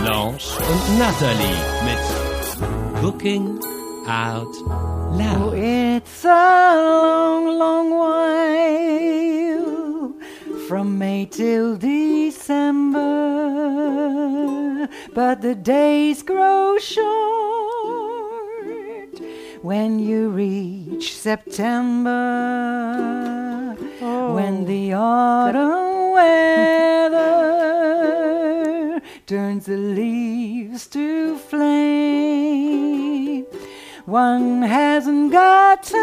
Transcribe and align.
Blanche 0.00 0.58
und 0.58 0.98
Natalie 0.98 1.60
mit 1.84 1.98
Cooking 3.00 3.58
Out 4.06 4.54
Oh, 5.40 5.52
it's 5.54 6.24
a 6.24 6.74
long, 6.74 7.58
long 7.58 7.90
while 7.90 9.08
from 10.68 10.98
May 10.98 11.26
till 11.26 11.76
December, 11.76 12.98
but 15.14 15.40
the 15.40 15.54
days 15.54 16.22
grow 16.22 16.78
short 16.78 17.08
when 19.62 19.98
you 19.98 20.30
reach 20.30 21.16
September, 21.16 22.10
when 24.34 24.62
oh. 24.62 24.64
the 24.64 24.92
autumn 24.92 26.12
weather 26.12 27.77
turns 29.28 29.66
the 29.66 29.76
leaves 29.76 30.86
to 30.86 31.36
flame. 31.36 32.88
One 34.06 34.62
hasn't 34.62 35.32
got 35.32 35.82
time 35.82 35.98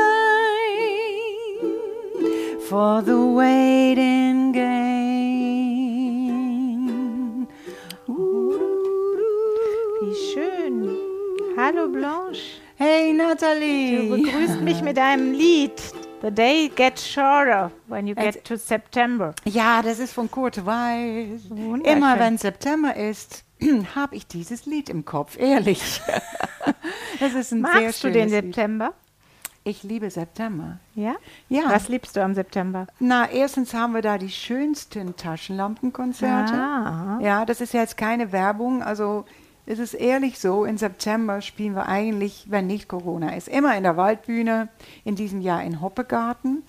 for 2.69 3.01
the 3.01 3.19
waiting 3.25 4.51
game. 4.51 5.07
Wie 10.01 10.15
schön. 10.31 10.87
Hallo 11.57 11.87
Blanche. 11.87 12.61
Hey 12.75 13.11
Du 13.11 13.17
Natalie. 13.17 14.07
begrüßt 14.07 14.61
mich 14.61 14.83
mit 14.83 14.99
einem 14.99 15.31
Lied. 15.33 15.81
The 16.25 16.31
day 16.31 16.69
gets 16.69 17.05
shorter 17.05 17.71
when 17.87 18.07
you 18.07 18.15
get 18.15 18.43
to 18.45 18.57
September. 18.57 19.35
Ja, 19.43 19.83
das 19.83 19.99
ist 19.99 20.11
von 20.11 20.31
Kurt 20.31 20.65
Weiß. 20.65 21.51
Immer 21.83 22.17
wenn 22.17 22.39
September 22.39 22.95
ist, 22.95 23.43
habe 23.95 24.15
ich 24.15 24.25
dieses 24.25 24.65
Lied 24.65 24.89
im 24.89 25.05
Kopf, 25.05 25.37
ehrlich. 25.37 26.01
Das 27.19 27.33
ist 27.33 27.53
ein 27.53 27.63
sehr 27.63 27.81
Magst 27.81 28.03
du 28.03 28.11
den 28.11 28.29
schönes 28.29 28.31
Lied. 28.43 28.55
September? 28.55 28.93
Ich 29.63 29.83
liebe 29.83 30.09
September. 30.09 30.79
Ja? 30.95 31.15
Ja. 31.47 31.63
Was 31.67 31.87
liebst 31.89 32.15
du 32.15 32.23
am 32.23 32.33
September? 32.33 32.87
Na, 32.99 33.29
erstens 33.29 33.73
haben 33.73 33.93
wir 33.93 34.01
da 34.01 34.17
die 34.17 34.29
schönsten 34.29 35.15
Taschenlampenkonzerte. 35.15 36.53
Ah. 36.53 37.19
Ja, 37.21 37.45
das 37.45 37.61
ist 37.61 37.73
jetzt 37.73 37.97
keine 37.97 38.31
Werbung. 38.31 38.83
Also 38.83 39.25
es 39.65 39.79
ist 39.79 39.93
ehrlich 39.93 40.39
so, 40.39 40.65
im 40.65 40.77
September 40.77 41.41
spielen 41.41 41.75
wir 41.75 41.87
eigentlich, 41.87 42.45
wenn 42.49 42.67
nicht 42.67 42.87
Corona 42.87 43.35
ist, 43.35 43.47
immer 43.47 43.75
in 43.75 43.83
der 43.83 43.97
Waldbühne, 43.97 44.69
in 45.03 45.15
diesem 45.15 45.41
Jahr 45.41 45.63
in 45.63 45.81
Hoppegarten 45.81 46.63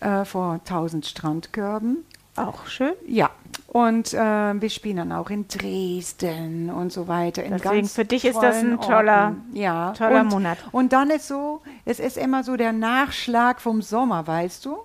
äh, 0.00 0.24
vor 0.24 0.54
1000 0.54 1.06
Strandkörben. 1.06 2.04
Auch 2.36 2.66
schön. 2.66 2.92
Ja, 3.06 3.30
und 3.68 4.12
äh, 4.12 4.18
wir 4.18 4.70
spielen 4.70 4.96
dann 4.96 5.12
auch 5.12 5.30
in 5.30 5.46
Dresden 5.48 6.68
und 6.70 6.92
so 6.92 7.06
weiter. 7.06 7.44
In 7.44 7.52
Deswegen, 7.52 7.88
für 7.88 8.04
dich 8.04 8.24
ist 8.24 8.40
das 8.40 8.56
ein 8.56 8.80
toller- 8.80 9.36
ja. 9.52 9.92
toller 9.92 10.20
und, 10.22 10.28
Monat. 10.28 10.58
Und 10.72 10.92
dann 10.92 11.10
ist 11.10 11.28
so, 11.28 11.62
es 11.84 12.00
ist 12.00 12.16
immer 12.16 12.42
so 12.44 12.56
der 12.56 12.72
Nachschlag 12.72 13.60
vom 13.60 13.82
Sommer, 13.82 14.26
weißt 14.26 14.64
du? 14.64 14.78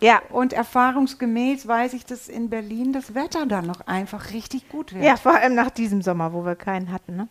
Ja. 0.00 0.22
Und 0.30 0.52
erfahrungsgemäß 0.52 1.66
weiß 1.66 1.94
ich, 1.94 2.06
dass 2.06 2.28
in 2.28 2.50
Berlin 2.50 2.92
das 2.92 3.14
Wetter 3.14 3.46
dann 3.46 3.66
noch 3.66 3.86
einfach 3.86 4.32
richtig 4.32 4.68
gut 4.68 4.94
wird. 4.94 5.04
Ja, 5.04 5.16
vor 5.16 5.34
allem 5.34 5.54
nach 5.54 5.70
diesem 5.70 6.02
Sommer, 6.02 6.32
wo 6.32 6.44
wir 6.44 6.56
keinen 6.56 6.92
hatten. 6.92 7.16
Ne? 7.16 7.28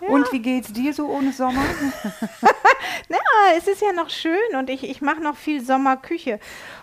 Und 0.00 0.30
wie 0.32 0.40
geht's 0.40 0.72
dir 0.72 0.92
so 0.92 1.08
ohne 1.08 1.32
Sommer? 1.32 1.62
Na, 3.08 3.16
es 3.56 3.66
ist 3.66 3.82
ja 3.82 3.92
noch 3.92 4.10
schön 4.10 4.56
und 4.58 4.68
ich, 4.70 4.88
ich 4.88 5.00
mache 5.00 5.20
noch 5.20 5.36
viel 5.36 5.62
Sommerküche. 5.62 6.38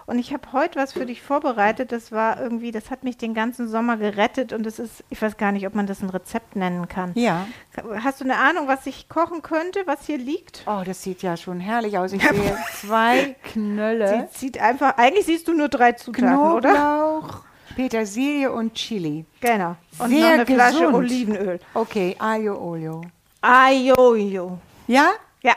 Und 0.05 0.19
ich 0.19 0.33
habe 0.33 0.51
heute 0.51 0.79
was 0.79 0.93
für 0.93 1.05
dich 1.05 1.21
vorbereitet. 1.21 1.91
Das 1.91 2.11
war 2.11 2.39
irgendwie, 2.41 2.71
das 2.71 2.91
hat 2.91 3.03
mich 3.03 3.17
den 3.17 3.33
ganzen 3.33 3.67
Sommer 3.67 3.97
gerettet 3.97 4.53
und 4.53 4.65
es 4.65 4.79
ist, 4.79 5.03
ich 5.09 5.21
weiß 5.21 5.37
gar 5.37 5.51
nicht, 5.51 5.65
ob 5.67 5.75
man 5.75 5.87
das 5.87 6.01
ein 6.01 6.09
Rezept 6.09 6.55
nennen 6.55 6.87
kann. 6.87 7.11
ja. 7.15 7.45
Hast 8.03 8.19
du 8.21 8.25
eine 8.25 8.37
Ahnung, 8.37 8.67
was 8.67 8.85
ich 8.85 9.09
kochen 9.09 9.41
könnte, 9.41 9.81
was 9.85 10.05
hier 10.05 10.17
liegt? 10.19 10.63
Oh, 10.67 10.83
das 10.85 11.01
sieht 11.01 11.23
ja 11.23 11.35
schon 11.37 11.59
herrlich 11.59 11.97
aus. 11.97 12.13
Ich 12.13 12.21
sehe 12.21 12.57
zwei 12.81 13.35
Knölle. 13.51 14.29
Sie 14.31 14.39
sieht 14.39 14.59
einfach, 14.59 14.97
eigentlich 14.97 15.25
siehst 15.25 15.47
du 15.47 15.53
nur 15.53 15.69
drei 15.69 15.93
Zutaten, 15.93 16.37
oder? 16.37 17.41
Petersilie 17.75 18.51
und 18.51 18.73
Chili. 18.73 19.25
Genau. 19.41 19.75
Und 19.99 20.09
Sehr 20.09 20.21
noch 20.21 20.33
eine 20.33 20.45
Flasche 20.45 20.77
gesund. 20.79 20.95
Olivenöl. 20.95 21.59
Okay, 21.73 22.15
Aglio 22.19 22.57
Olio. 22.61 23.01
Ajojo. 23.41 24.59
Ja? 24.87 25.11
Ja. 25.41 25.53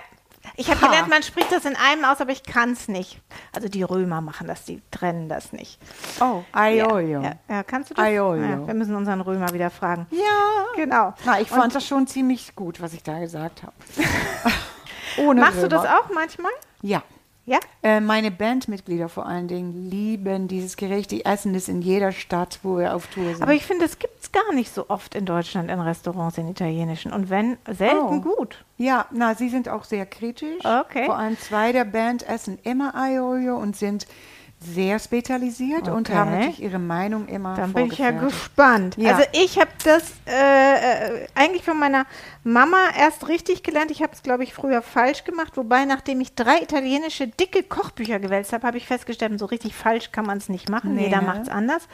Ich 0.57 0.71
habe 0.71 0.81
Ha. 0.81 0.87
gelernt, 0.87 1.09
man 1.09 1.23
spricht 1.23 1.53
das 1.53 1.65
in 1.65 1.77
einem 1.77 2.05
aus, 2.05 2.21
aber 2.21 2.31
ich 2.33 2.43
kann 2.43 2.73
es 2.73 2.89
nicht. 2.89 3.21
Also 3.55 3.69
die 3.69 3.83
Römer 3.83 4.21
machen 4.21 4.47
das, 4.47 4.65
die 4.65 4.81
trennen 4.91 5.29
das 5.29 5.53
nicht. 5.53 5.79
Oh, 6.21 6.43
Aglio 6.53 6.93
Olio. 6.95 7.21
Ja, 7.23 7.33
ja, 7.49 7.63
kannst 7.63 7.91
du 7.91 7.95
das? 7.95 8.05
Aiolio. 8.05 8.43
Ja, 8.45 8.67
wir 8.67 8.75
müssen 8.75 8.95
unseren 8.95 9.21
Römer 9.21 9.53
wieder 9.53 9.71
fragen. 9.71 10.07
Ja. 10.11 10.65
Genau. 10.77 11.15
Na, 11.25 11.41
ich 11.41 11.49
fand 11.49 11.75
das 11.75 11.87
schon 11.87 12.07
ziemlich 12.07 12.55
gut, 12.57 12.81
was 12.81 12.93
ich 12.95 13.03
da 13.03 13.19
gesagt 13.19 13.63
habe. 13.63 13.75
Ohne 15.19 15.41
Machst 15.41 15.57
du 15.59 15.63
Römer. 15.63 15.69
das 15.83 15.87
auch 15.87 16.11
manchmal? 16.15 16.53
Ja. 16.83 17.03
Ja? 17.47 17.59
Äh, 17.83 18.01
meine 18.01 18.31
Bandmitglieder 18.33 19.09
vor 19.09 19.25
allen 19.27 19.47
Dingen 19.47 19.89
lieben 19.89 20.49
dieses 20.49 20.77
Gericht. 20.77 21.13
Die 21.13 21.25
essen 21.25 21.55
es 21.55 21.69
in 21.69 21.81
jeder 21.81 22.11
Stadt, 22.13 22.59
wo 22.65 22.79
wir 22.79 22.95
auf 22.95 23.07
Tour 23.07 23.25
sind. 23.33 23.43
Aber 23.43 23.55
ich 23.55 23.65
finde, 23.65 23.85
das 23.85 23.99
gibt 24.01 24.21
es 24.21 24.33
gar 24.33 24.53
nicht 24.53 24.75
so 24.75 24.87
oft 24.89 25.15
in 25.15 25.25
Deutschland 25.27 25.71
in 25.71 25.79
Restaurants, 25.81 26.37
in 26.39 26.49
italienischen. 26.49 27.13
Und 27.13 27.31
wenn, 27.31 27.57
selten 27.73 27.97
Oh. 27.97 28.21
gut. 28.21 28.65
ja, 28.79 29.07
na, 29.13 29.35
sie 29.37 29.49
sind 29.49 29.69
auch 29.69 29.85
sehr 29.85 30.07
kritisch. 30.07 30.65
Okay. 30.65 31.07
Vor 31.07 31.17
allem 31.17 31.39
zwei 31.39 31.71
der 31.73 31.85
Band 31.85 32.29
essen 32.29 32.59
immer 32.65 32.95
Aiolio 32.97 33.57
und 33.57 33.77
sind 33.77 34.09
sehr 34.59 34.99
spezialisiert 34.99 35.89
und 35.89 36.09
Okay. 36.09 36.19
haben 36.19 36.31
natürlich 36.31 36.63
ihre 36.63 36.79
Meinung 36.79 37.29
immer 37.29 37.55
Dann 37.57 37.73
bin 37.73 37.87
ich 37.93 37.99
ja 37.99 38.11
gespannt. 38.11 38.97
Ja. 38.97 39.15
Also 39.15 39.29
ich 39.33 39.59
habe 39.59 39.71
das 39.85 40.13
äh, 40.27 41.23
äh, 41.25 41.27
eigentlich 41.35 41.63
von 41.63 41.79
meiner 41.79 42.07
Mama 42.43 42.79
erst 42.99 43.29
richtig 43.29 43.63
gelernt. 43.63 43.91
Ich 43.91 44.03
habe 44.03 44.13
es, 44.15 44.23
glaube 44.23 44.45
ich, 44.45 44.55
früher 44.55 44.81
falsch 44.83 45.25
gemacht. 45.25 45.57
Wobei, 45.57 45.85
nachdem 45.85 46.21
ich 46.21 46.35
drei 46.35 46.63
italienische 46.63 47.29
dicke 47.29 47.63
Kochbücher 47.63 48.19
gewälzt 48.19 48.53
habe, 48.53 48.67
habe 48.67 48.79
ich 48.79 48.87
festgestellt, 48.87 49.39
so 49.39 49.47
richtig 49.47 49.75
falsch 49.75 50.11
kann 50.11 50.25
man 50.27 50.39
es 50.39 50.49
nicht 50.49 50.69
machen. 50.71 50.95
Nee, 50.95 51.05
Jeder 51.05 51.21
ne? 51.21 51.27
macht 51.27 51.43
es 51.43 51.49
anders. 51.49 51.87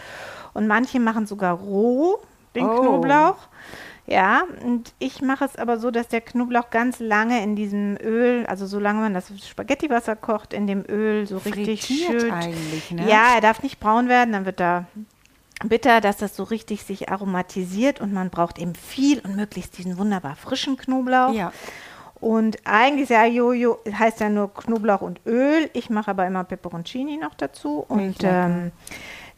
Und 0.54 0.66
manche 0.68 1.00
machen 1.00 1.26
sogar 1.26 1.54
roh 1.54 2.18
den 2.54 2.66
Oh. 2.66 2.80
Knoblauch. 2.80 3.38
Ja, 4.06 4.42
und 4.64 4.92
ich 4.98 5.22
mache 5.22 5.44
es 5.44 5.56
aber 5.56 5.78
so, 5.78 5.90
dass 5.92 6.08
der 6.08 6.20
Knoblauch 6.20 6.70
ganz 6.70 6.98
lange 6.98 7.42
in 7.42 7.54
diesem 7.54 7.96
Öl, 8.02 8.44
also 8.46 8.66
solange 8.66 9.00
man 9.00 9.14
das 9.14 9.32
Spaghettiwasser 9.46 10.16
kocht, 10.16 10.52
in 10.52 10.66
dem 10.66 10.84
Öl 10.88 11.26
so 11.26 11.38
richtig 11.38 11.84
schön. 11.84 12.32
eigentlich, 12.32 12.90
ne? 12.90 13.08
Ja, 13.08 13.34
er 13.34 13.40
darf 13.40 13.62
nicht 13.62 13.78
braun 13.78 14.08
werden, 14.08 14.32
dann 14.32 14.44
wird 14.44 14.60
er 14.60 14.86
bitter, 15.68 16.00
dass 16.00 16.16
das 16.16 16.34
so 16.34 16.42
richtig 16.42 16.82
sich 16.82 17.10
aromatisiert 17.10 18.00
und 18.00 18.12
man 18.12 18.30
braucht 18.30 18.58
eben 18.58 18.74
viel 18.74 19.20
und 19.20 19.36
möglichst 19.36 19.78
diesen 19.78 19.96
wunderbar 19.98 20.34
frischen 20.34 20.76
Knoblauch. 20.76 21.32
Ja. 21.32 21.52
Und 22.22 22.58
eigentlich 22.64 23.04
ist 23.04 23.10
ja 23.10 23.24
Jojo, 23.24 23.78
heißt 23.92 24.20
ja 24.20 24.28
nur 24.28 24.54
Knoblauch 24.54 25.00
und 25.00 25.20
Öl. 25.26 25.68
Ich 25.72 25.90
mache 25.90 26.12
aber 26.12 26.26
immer 26.26 26.44
Peperoncini 26.44 27.16
noch 27.16 27.34
dazu 27.34 27.84
und 27.88 28.18
ähm, 28.22 28.70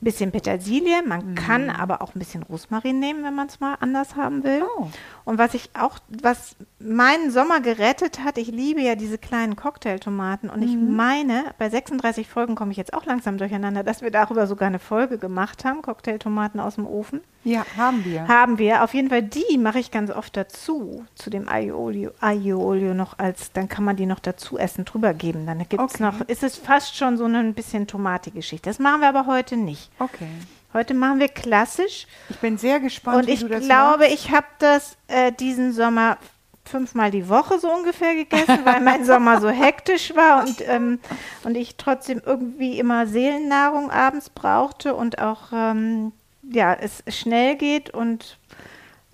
bisschen 0.05 0.31
Petersilie. 0.31 1.03
Man 1.03 1.35
kann 1.35 1.71
aber 1.71 2.03
auch 2.03 2.15
ein 2.15 2.19
bisschen 2.19 2.43
Rosmarin 2.43 3.01
nehmen, 3.01 3.25
wenn 3.25 3.35
man 3.35 3.49
es 3.49 3.61
mal 3.61 3.77
anders 3.81 4.17
haben 4.17 4.45
will. 4.45 4.63
Oh. 4.79 4.89
Und 5.25 5.39
was 5.39 5.55
ich 5.55 5.71
auch, 5.79 5.99
was 6.23 6.57
meinen 6.79 7.31
Sommer 7.31 7.61
gerettet 7.61 8.23
hat, 8.23 8.39
ich 8.39 8.49
liebe 8.49 8.81
ja 8.81 8.95
diese 8.95 9.19
kleinen 9.19 9.57
Cocktailtomaten 9.57 10.51
und 10.51 10.63
ich 10.63 10.77
meine, 10.77 11.45
bei 11.59 11.71
36 11.71 12.29
Folgen 12.29 12.55
komme 12.55 12.71
ich 12.71 12.77
jetzt 12.77 12.95
auch 12.95 13.07
langsam 13.07 13.39
durcheinander, 13.39 13.83
dass 13.83 14.03
wir 14.03 14.11
darüber 14.11 14.47
sogar 14.47 14.69
eine 14.69 14.79
Folge 14.79 15.19
gemacht 15.19 15.65
haben, 15.65 15.83
Cocktailtomaten 15.83 16.61
aus 16.61 16.77
dem 16.77 16.87
Ofen. 16.87 17.21
Ja, 17.45 17.65
haben 17.77 18.05
wir. 18.05 18.27
Haben 18.27 18.59
wir. 18.59 18.83
Auf 18.83 18.95
jeden 18.95 19.11
Fall 19.11 19.23
die 19.23 19.59
mache 19.59 19.79
ich 19.79 19.91
ganz 19.91 20.11
oft 20.11 20.37
dazu, 20.37 21.05
zu 21.15 21.31
dem 21.31 21.49
Aglio 21.49 21.79
Olio, 22.21 22.95
noch 22.95 23.19
als, 23.19 23.53
dann 23.53 23.69
kann 23.69 23.85
man 23.85 23.97
die 23.97 24.07
noch 24.07 24.19
dazu 24.21 24.59
essen, 24.59 24.85
drüber 24.85 25.13
geben. 25.15 25.47
Dann 25.47 25.59
gibt 25.59 25.75
es 25.75 25.95
Okay. 25.95 26.03
noch, 26.03 26.21
ist 26.23 26.43
es 26.43 26.57
fast 26.57 26.97
schon 26.97 27.17
so 27.17 27.25
ein 27.27 27.55
bisschen 27.55 27.87
Tomatengeschichte. 27.87 28.69
Das 28.71 28.79
machen 28.79 29.01
wir 29.03 29.09
aber 29.09 29.27
heute 29.27 29.57
nicht. 29.57 29.91
Okay. 29.99 30.27
Heute 30.73 30.95
machen 30.95 31.21
wir 31.21 31.29
klassisch. 31.29 32.07
Ich 32.31 32.39
bin 32.39 32.59
sehr 32.59 32.81
gespannt, 32.81 33.19
Und 33.19 33.27
wie 33.29 33.33
ich 33.33 33.41
du 33.41 33.49
das 33.49 33.65
glaube, 33.65 33.99
machst. 34.05 34.13
ich 34.15 34.31
habe 34.33 34.47
das 34.59 34.97
äh, 35.09 35.31
diesen 35.31 35.73
Sommer 35.73 36.17
fünfmal 36.65 37.11
die 37.11 37.29
Woche 37.29 37.59
so 37.59 37.71
ungefähr 37.71 38.15
gegessen, 38.15 38.61
weil 38.65 38.81
mein 38.81 39.05
Sommer 39.07 39.41
so 39.41 39.51
hektisch 39.51 40.17
war 40.17 40.43
und, 40.43 40.67
ähm, 40.67 40.99
und 41.45 41.57
ich 41.57 41.77
trotzdem 41.77 42.23
irgendwie 42.25 42.79
immer 42.79 43.07
Seelennahrung 43.07 43.91
abends 43.91 44.31
brauchte 44.31 44.95
und 44.95 45.19
auch 45.21 45.53
ähm, 45.53 46.13
ja, 46.53 46.75
es 46.75 47.03
schnell 47.09 47.57
geht 47.57 47.91
und 47.91 48.39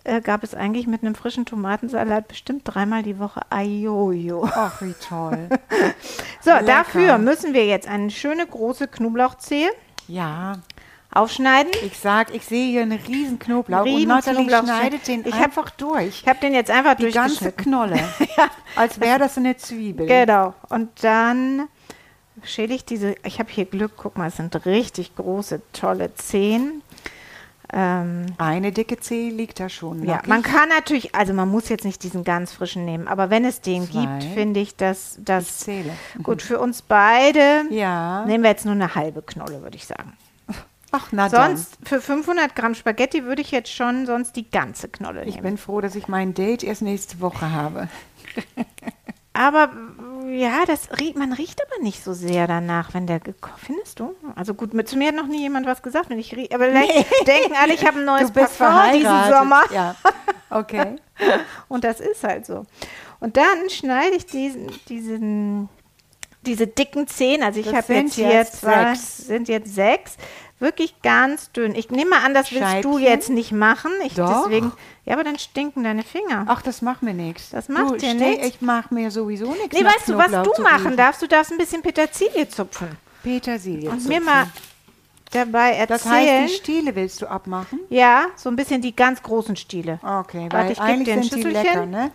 äh, 0.05 0.21
gab 0.21 0.43
es 0.43 0.55
eigentlich 0.55 0.87
mit 0.87 1.03
einem 1.03 1.15
frischen 1.15 1.44
Tomatensalat 1.47 2.29
bestimmt 2.29 2.62
dreimal 2.65 3.03
die 3.03 3.19
Woche 3.19 3.43
Ajojo. 3.50 4.49
Ach, 4.53 4.81
wie 4.82 4.94
toll. 4.94 5.49
So, 6.43 6.50
Lecker. 6.53 6.65
dafür 6.65 7.19
müssen 7.19 7.53
wir 7.53 7.67
jetzt 7.67 7.87
eine 7.87 8.11
schöne 8.11 8.47
große 8.47 8.88
Knoblauchzehe 8.88 9.69
ja, 10.09 10.55
aufschneiden. 11.12 11.71
ich 11.85 11.99
sag, 11.99 12.35
ich 12.35 12.47
sehe 12.47 12.71
hier 12.71 12.81
einen 12.82 12.99
riesen 12.99 13.38
Knoblauch 13.38 13.85
Riesen 13.85 14.11
und 14.11 14.25
Knoblauch. 14.25 14.62
schneidet 14.62 15.06
den 15.06 15.26
Ich 15.26 15.35
hab- 15.35 15.44
einfach 15.44 15.69
durch. 15.71 16.23
Ich 16.23 16.26
habe 16.26 16.38
den 16.41 16.55
jetzt 16.55 16.71
einfach 16.71 16.94
Die 16.94 17.11
ganze 17.11 17.44
durchgeschnitten. 17.44 17.65
Knolle. 17.65 17.99
Als 18.76 18.99
wäre 19.00 19.19
das 19.19 19.37
eine 19.37 19.56
Zwiebel. 19.59 20.06
Genau. 20.06 20.55
Und 20.71 20.88
dann 21.05 21.69
schäle 22.43 22.75
ich 22.75 22.87
diese, 22.87 23.15
ich 23.23 23.38
habe 23.38 23.50
hier 23.50 23.67
Glück, 23.67 23.93
guck 23.99 24.17
mal, 24.17 24.29
es 24.29 24.37
sind 24.38 24.65
richtig 24.65 25.15
große, 25.17 25.61
tolle 25.75 26.15
Zehen. 26.15 26.83
Ähm, 27.73 28.27
Eine 28.39 28.73
dicke 28.73 28.99
Zehe 28.99 29.31
liegt 29.31 29.61
da 29.61 29.69
schon. 29.69 30.05
ja, 30.05 30.21
man 30.27 30.43
kann 30.43 30.69
natürlich, 30.71 31.15
also 31.15 31.33
man 31.33 31.49
muss 31.49 31.69
jetzt 31.69 31.85
nicht 31.85 32.03
diesen 32.03 32.25
ganz 32.25 32.53
frischen 32.53 32.85
nehmen, 32.85 33.07
aber 33.07 33.31
wenn 33.31 33.45
es 33.45 33.61
den 33.61 33.89
Zwei. 33.89 34.01
gibt, 34.07 34.25
finde 34.35 34.61
ich, 34.61 34.77
dass 34.77 35.19
Ich 35.19 35.25
das 35.25 35.59
zähle. 35.59 35.93
gut 36.23 36.43
für 36.43 36.59
uns 36.59 36.83
beide. 36.83 37.63
Ja. 37.71 38.25
Nehmen 38.27 38.43
wir 38.43 38.51
jetzt 38.51 38.65
nur 38.65 38.75
eine 38.75 38.95
halbe 38.97 39.23
Knolle, 39.23 39.63
würde 39.63 39.77
ich 39.77 39.87
sagen. 39.87 40.15
Ach, 40.93 41.09
na 41.13 41.29
dann. 41.29 41.57
Sonst 41.57 41.77
für 41.85 42.01
500 42.01 42.57
Gramm 42.57 42.75
Spaghetti 42.75 43.23
würde 43.25 43.43
ich 43.43 43.53
jetzt 43.53 43.73
schon 43.73 44.07
sonst 44.07 44.35
die 44.35 44.51
ganze 44.51 44.89
Knolle 44.89 45.25
Ich 45.25 45.37
nehmen. 45.37 45.43
bin 45.45 45.57
froh, 45.59 45.81
dass 45.81 45.95
ich 45.95 46.09
mein 46.09 46.35
Date 46.35 46.65
erst 46.65 46.83
nächste 46.83 47.21
Woche 47.21 47.53
habe. 47.53 47.89
Aber 49.32 49.71
ja, 50.29 50.65
das 50.67 50.88
riecht, 50.99 51.17
man 51.17 51.32
riecht 51.32 51.61
aber 51.65 51.82
nicht 51.82 52.03
so 52.03 52.12
sehr 52.12 52.47
danach, 52.49 52.94
wenn 52.94 53.06
der 53.06 53.21
gekocht. 53.21 53.61
Findest 53.65 54.00
du? 54.00 54.15
Also 54.35 54.55
gut, 54.55 54.75
mit, 54.75 54.88
zu 54.88 54.97
mir 54.97 55.09
hat 55.09 55.15
noch 55.15 55.29
nie 55.29 55.43
jemand 55.43 55.67
was 55.67 55.82
gesagt, 55.82 56.11
wenn 56.11 56.19
ich 56.19 56.35
riech, 56.35 56.53
aber 56.55 56.67
vielleicht 56.67 57.06
denken 57.27 57.55
alle, 57.61 57.75
ich 57.75 57.87
habe 57.87 57.99
ein 57.99 58.05
neues 58.05 58.31
Parfum 58.32 58.93
diesen. 58.93 59.29
Sommer. 59.29 59.62
Ja. 59.73 59.94
Okay. 60.50 60.97
Und 61.69 61.85
das 61.85 62.00
ist 62.00 62.25
halt 62.25 62.44
so. 62.44 62.67
Und 63.21 63.37
dann 63.37 63.71
schneide 63.71 64.17
ich 64.17 64.27
diesen, 64.27 64.69
diesen, 64.88 65.69
diese 66.43 66.67
dicken 66.67 67.06
Zehen, 67.06 67.43
also 67.43 67.61
ich 67.61 67.73
habe 67.73 67.94
jetzt 67.94 68.17
jetzt 68.17 68.61
zwei, 68.61 68.94
sechs. 68.94 69.17
sind 69.19 69.49
jetzt 69.49 69.75
sechs, 69.75 70.17
wirklich 70.61 71.01
ganz 71.03 71.51
dünn. 71.53 71.75
Ich 71.75 71.91
nehme 71.91 72.11
mal 72.11 72.25
an, 72.25 72.35
das 72.35 72.53
willst 72.53 72.85
du 72.85 72.93
Scheibchen? 72.93 72.99
jetzt 73.01 73.31
nicht 73.31 73.53
machen. 73.53 73.91
Ich 74.05 74.15
Doch. 74.15 74.45
deswegen, 74.45 74.73
ja, 75.05 75.15
aber 75.15 75.25
dann 75.25 75.39
stinken 75.39 75.83
deine 75.85 76.03
Finger. 76.03 76.45
Ach, 76.49 76.62
das 76.62 76.83
macht 76.83 77.03
mir 77.03 77.15
nichts. 77.15 77.51
Das 77.51 77.69
macht 77.69 77.91
du, 77.93 77.97
dir 77.97 78.15
nichts? 78.15 78.47
Ich 78.47 78.61
mache 78.61 78.93
mir 78.95 79.11
sowieso 79.11 79.51
nichts. 79.53 79.73
nee, 79.73 79.85
weißt 79.85 80.09
du, 80.09 80.17
was 80.19 80.29
Knoblauch 80.29 80.55
du 80.57 80.62
machen 80.62 80.83
riechen. 80.83 80.97
darfst? 80.97 81.23
Du 81.23 81.27
darfst 81.27 81.53
ein 81.53 81.59
bisschen 81.59 81.83
Petersilie 81.83 82.49
zupfen. 82.49 82.89
Petersilie. 83.23 83.91
Und 83.91 84.01
zupfen. 84.01 84.19
mir 84.19 84.21
mal 84.25 84.47
dabei 85.33 85.73
erzählen. 85.73 85.89
Das 85.89 86.05
heißt, 86.07 86.51
die 86.51 86.57
Stiele 86.57 86.95
willst 86.95 87.23
du 87.23 87.27
abmachen? 87.27 87.81
ja, 87.89 88.27
so 88.37 88.49
ein 88.49 88.57
bisschen 88.57 88.83
die 88.83 88.95
ganz 88.95 89.23
großen 89.23 89.57
Stiele. 89.57 89.99
Okay, 90.03 90.49
Warte, 90.51 90.57
weil 90.57 90.71
ich 90.73 90.79
geb 90.79 90.87
eigentlich 90.87 91.05
dir 91.07 91.15
ein 91.15 91.23
sind 91.23 91.45
die 91.45 91.51
lecker, 91.51 91.87
ne? 91.87 92.11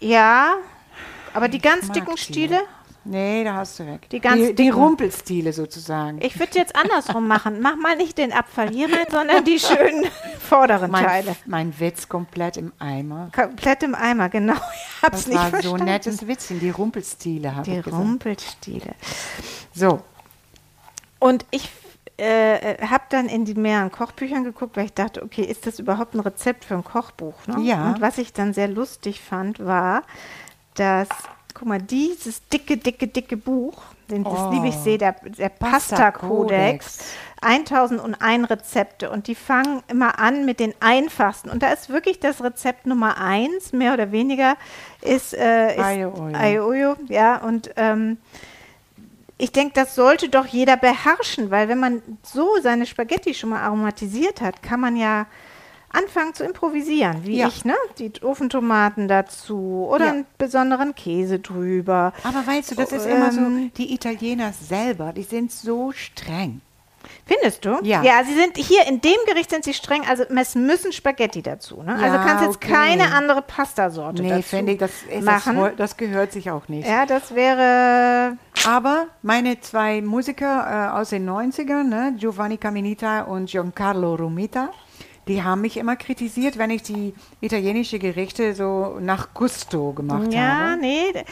Ja, 0.00 0.56
aber 1.32 1.48
die 1.48 1.60
ganz 1.60 1.90
dicken. 1.90 2.16
Stiele, 2.16 2.60
Nee, 3.06 3.44
da 3.44 3.54
hast 3.54 3.78
du 3.78 3.82
recht. 3.84 4.10
Die 4.12 4.20
ganz 4.20 4.36
die, 4.40 4.46
die 4.48 4.54
dicken. 4.64 4.72
Rumpelstiele 4.78 5.52
sozusagen. 5.52 6.20
ich 6.22 6.38
würde 6.38 6.58
jetzt 6.58 6.74
andersrum 6.74 7.26
machen. 7.28 7.60
Mach 7.60 7.76
mal 7.76 7.96
nicht 7.96 8.16
den 8.18 8.32
Abfall 8.32 8.70
hier 8.70 8.86
rein, 8.88 9.06
sondern 9.10 9.44
die 9.44 9.58
schönen 9.58 10.06
vorderen 10.40 10.90
mein, 10.90 11.04
Teile. 11.04 11.36
mein 11.46 11.78
Witz 11.78 12.08
komplett 12.08 12.56
im 12.56 12.72
Eimer. 12.78 13.30
Komplett 13.34 13.82
im 13.82 13.94
Eimer, 13.94 14.28
genau. 14.28 14.54
Ich 14.96 15.02
hab's 15.02 15.18
Das 15.18 15.26
nicht 15.26 15.36
war 15.36 15.50
verstanden. 15.50 15.78
so 15.78 15.82
ein 15.82 15.90
nettes 15.90 16.26
Witzchen. 16.26 16.60
Die 16.60 16.70
Rumpelstiele 16.70 17.54
habe 17.54 17.64
Die 17.64 17.76
ich 17.76 17.82
gesagt. 17.84 18.02
Rumpelstiele. 18.02 18.94
So, 19.74 20.00
Und 21.18 21.44
ich 21.50 21.68
äh, 22.16 22.78
habe 22.86 23.04
dann 23.10 23.26
in 23.28 23.44
die 23.44 23.54
mehreren 23.54 23.90
Kochbüchern 23.92 24.44
geguckt, 24.44 24.76
weil 24.76 24.86
ich 24.86 24.94
dachte, 24.94 25.22
okay, 25.22 25.42
ist 25.42 25.66
das 25.66 25.78
überhaupt 25.78 26.14
ein 26.14 26.20
Rezept 26.20 26.64
für 26.64 26.74
ein 26.74 26.84
Kochbuch? 26.84 27.34
Ne? 27.48 27.60
Ja. 27.64 27.88
Und 27.90 28.00
was 28.00 28.16
ich 28.18 28.32
dann 28.32 28.54
sehr 28.54 28.68
lustig 28.68 29.20
fand, 29.20 29.58
war, 29.64 30.04
dass, 30.74 31.08
guck 31.54 31.68
mal, 31.68 31.80
dieses 31.80 32.46
dicke, 32.48 32.76
dicke, 32.76 33.06
dicke 33.06 33.36
Buch, 33.36 33.82
den, 34.10 34.24
das 34.24 34.32
Oh. 34.34 34.50
liebe 34.52 34.68
ich 34.68 34.74
sehr, 34.76 34.98
der, 34.98 35.12
der 35.22 35.48
Pasta-Kodex. 35.48 36.98
Pasta-Kodex, 36.98 37.14
1001 37.40 38.50
Rezepte 38.50 39.10
und 39.10 39.26
die 39.28 39.34
fangen 39.34 39.82
immer 39.88 40.18
an 40.18 40.44
mit 40.44 40.60
den 40.60 40.74
einfachsten. 40.80 41.50
Und 41.50 41.62
da 41.62 41.72
ist 41.72 41.88
wirklich 41.90 42.18
das 42.18 42.42
Rezept 42.42 42.86
Nummer 42.86 43.18
eins, 43.18 43.72
mehr 43.72 43.94
oder 43.94 44.12
weniger, 44.12 44.56
ist, 45.00 45.34
äh, 45.34 45.74
ist. 45.74 45.80
Aglio 46.34 46.66
Olio, 46.66 46.96
ja, 47.08 47.36
und 47.36 47.70
ähm, 47.76 48.18
ich 49.36 49.52
denke, 49.52 49.74
das 49.74 49.94
sollte 49.94 50.28
doch 50.28 50.46
jeder 50.46 50.76
beherrschen, 50.76 51.50
weil 51.50 51.68
wenn 51.68 51.78
man 51.80 52.02
so 52.22 52.48
seine 52.62 52.86
Spaghetti 52.86 53.34
schon 53.34 53.50
mal 53.50 53.62
aromatisiert 53.62 54.40
hat, 54.40 54.62
kann 54.62 54.80
man 54.80 54.96
ja 54.96 55.26
anfangen 55.94 56.34
zu 56.34 56.44
improvisieren, 56.44 57.24
wie 57.24 57.36
Ja. 57.38 57.48
ich, 57.48 57.64
ne? 57.64 57.74
Die 57.98 58.12
Ofentomaten 58.22 59.08
dazu 59.08 59.86
oder 59.90 60.04
Ja. 60.06 60.12
einen 60.12 60.26
besonderen 60.38 60.94
Käse 60.94 61.38
drüber. 61.38 62.12
aber 62.22 62.46
weißt 62.46 62.72
du, 62.72 62.74
das 62.74 62.92
ist 62.92 63.06
immer 63.06 63.32
so, 63.32 63.40
Ähm. 63.40 63.70
die 63.76 63.94
Italiener 63.94 64.52
selber, 64.52 65.12
die 65.12 65.22
sind 65.22 65.52
so 65.52 65.92
streng. 65.92 66.60
Findest 67.26 67.66
du? 67.66 67.78
Ja. 67.82 68.02
Ja, 68.02 68.24
sie 68.24 68.32
sind 68.34 68.56
hier 68.56 68.86
in 68.88 69.02
dem 69.02 69.16
Gericht 69.26 69.50
sind 69.50 69.62
sie 69.62 69.74
streng, 69.74 70.02
also 70.08 70.22
es 70.24 70.54
müssen 70.54 70.90
Spaghetti 70.90 71.42
dazu, 71.42 71.82
ne? 71.82 71.92
also 71.94 72.16
Ja, 72.16 72.24
kannst 72.24 72.44
jetzt 72.44 72.56
okay. 72.56 72.72
keine 72.72 73.14
andere 73.14 73.42
Pastasorte 73.42 74.22
Nee, 74.22 74.30
dazu 74.30 74.42
finde 74.42 74.72
ich, 74.72 74.78
das, 74.78 74.90
das, 75.12 75.22
machen. 75.22 75.56
heu- 75.58 75.72
das 75.76 75.98
gehört 75.98 76.32
sich 76.32 76.50
auch 76.50 76.66
nicht. 76.68 76.88
ja, 76.88 77.04
das 77.04 77.34
wäre 77.34 78.38
Aber 78.66 79.08
meine 79.22 79.60
zwei 79.60 80.00
Musiker 80.00 80.92
äh, 80.94 80.98
aus 80.98 81.10
den 81.10 81.28
90ern, 81.28 81.82
ne, 81.84 82.14
Giovanni 82.16 82.56
Caminita 82.56 83.22
und 83.22 83.50
Giancarlo 83.50 84.14
Romita, 84.14 84.70
die 85.28 85.42
haben 85.42 85.60
mich 85.62 85.76
immer 85.76 85.96
kritisiert, 85.96 86.58
wenn 86.58 86.70
ich 86.70 86.82
die 86.82 87.14
italienische 87.40 87.98
Gerichte 87.98 88.54
so 88.54 88.98
nach 89.00 89.32
Gusto 89.34 89.92
gemacht 89.92 90.32
Ja, 90.32 90.70
habe. 90.70 90.80
nee. 90.80 91.12
da- 91.12 91.22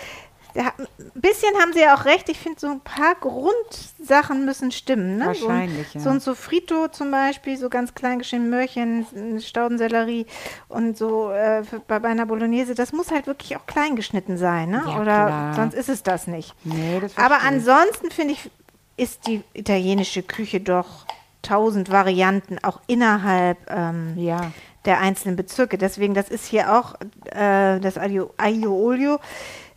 da- 0.55 0.73
Ein 0.99 1.21
bisschen 1.21 1.55
haben 1.61 1.73
sie 1.73 1.81
ja 1.81 1.95
auch 1.95 2.05
recht. 2.05 2.29
Ich 2.29 2.39
finde, 2.39 2.61
so 2.61 2.67
ein 2.69 2.81
paar 2.81 3.15
Grundsachen 3.15 4.45
müssen 4.45 4.71
stimmen. 4.71 5.17
Ne? 5.19 5.27
Wahrscheinlich, 5.27 5.89
so, 5.89 5.93
ja. 5.95 6.01
ein- 6.01 6.05
So 6.05 6.11
ein 6.11 6.21
Sofrito 6.21 6.89
zum 6.89 7.11
Beispiel, 7.11 7.57
so 7.57 7.69
ganz 7.71 7.95
klein 7.95 8.19
geschnitten 8.19 8.51
Möhrchen, 8.51 9.07
Staudensellerie 9.41 10.27
und 10.69 10.97
so 10.99 11.31
äh, 11.31 11.63
bei, 11.89 11.99
bei 11.99 12.09
einer 12.09 12.27
Bolognese, 12.27 12.75
das 12.75 12.93
muss 12.93 13.11
halt 13.11 13.27
wirklich 13.27 13.57
auch 13.57 13.67
klein 13.67 13.97
geschnitten 13.97 14.37
sein. 14.37 14.71
Ne? 14.71 14.83
Ja, 14.87 14.97
Oder 15.01 15.05
klar. 15.27 15.55
sonst 15.55 15.75
ist 15.75 15.89
es 15.89 16.03
das 16.03 16.27
nicht. 16.27 16.55
Nee, 16.65 17.01
das 17.01 17.17
Aber 17.17 17.41
ansonsten 17.43 18.11
finde 18.11 18.35
ich, 18.35 18.51
ist 18.97 19.27
die 19.27 19.43
italienische 19.55 20.23
Küche 20.23 20.61
doch 20.61 21.07
tausend 21.43 21.91
Varianten, 21.91 22.59
auch 22.63 22.81
innerhalb 22.87 23.59
ähm, 23.71 24.15
Ja. 24.17 24.53
der 24.85 25.01
einzelnen 25.01 25.37
Bezirke. 25.37 25.77
Deswegen, 25.79 26.15
das 26.15 26.29
ist 26.29 26.47
hier 26.47 26.73
auch 26.77 26.95
äh, 27.35 27.79
das 27.81 27.99
Aglio, 27.99 28.33
Aglio 28.37 28.73
Olio, 28.75 29.19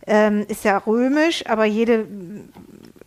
ähm, 0.06 0.44
ist 0.48 0.64
ja 0.64 0.78
römisch, 0.78 1.44
aber 1.48 1.64
jede 1.64 2.06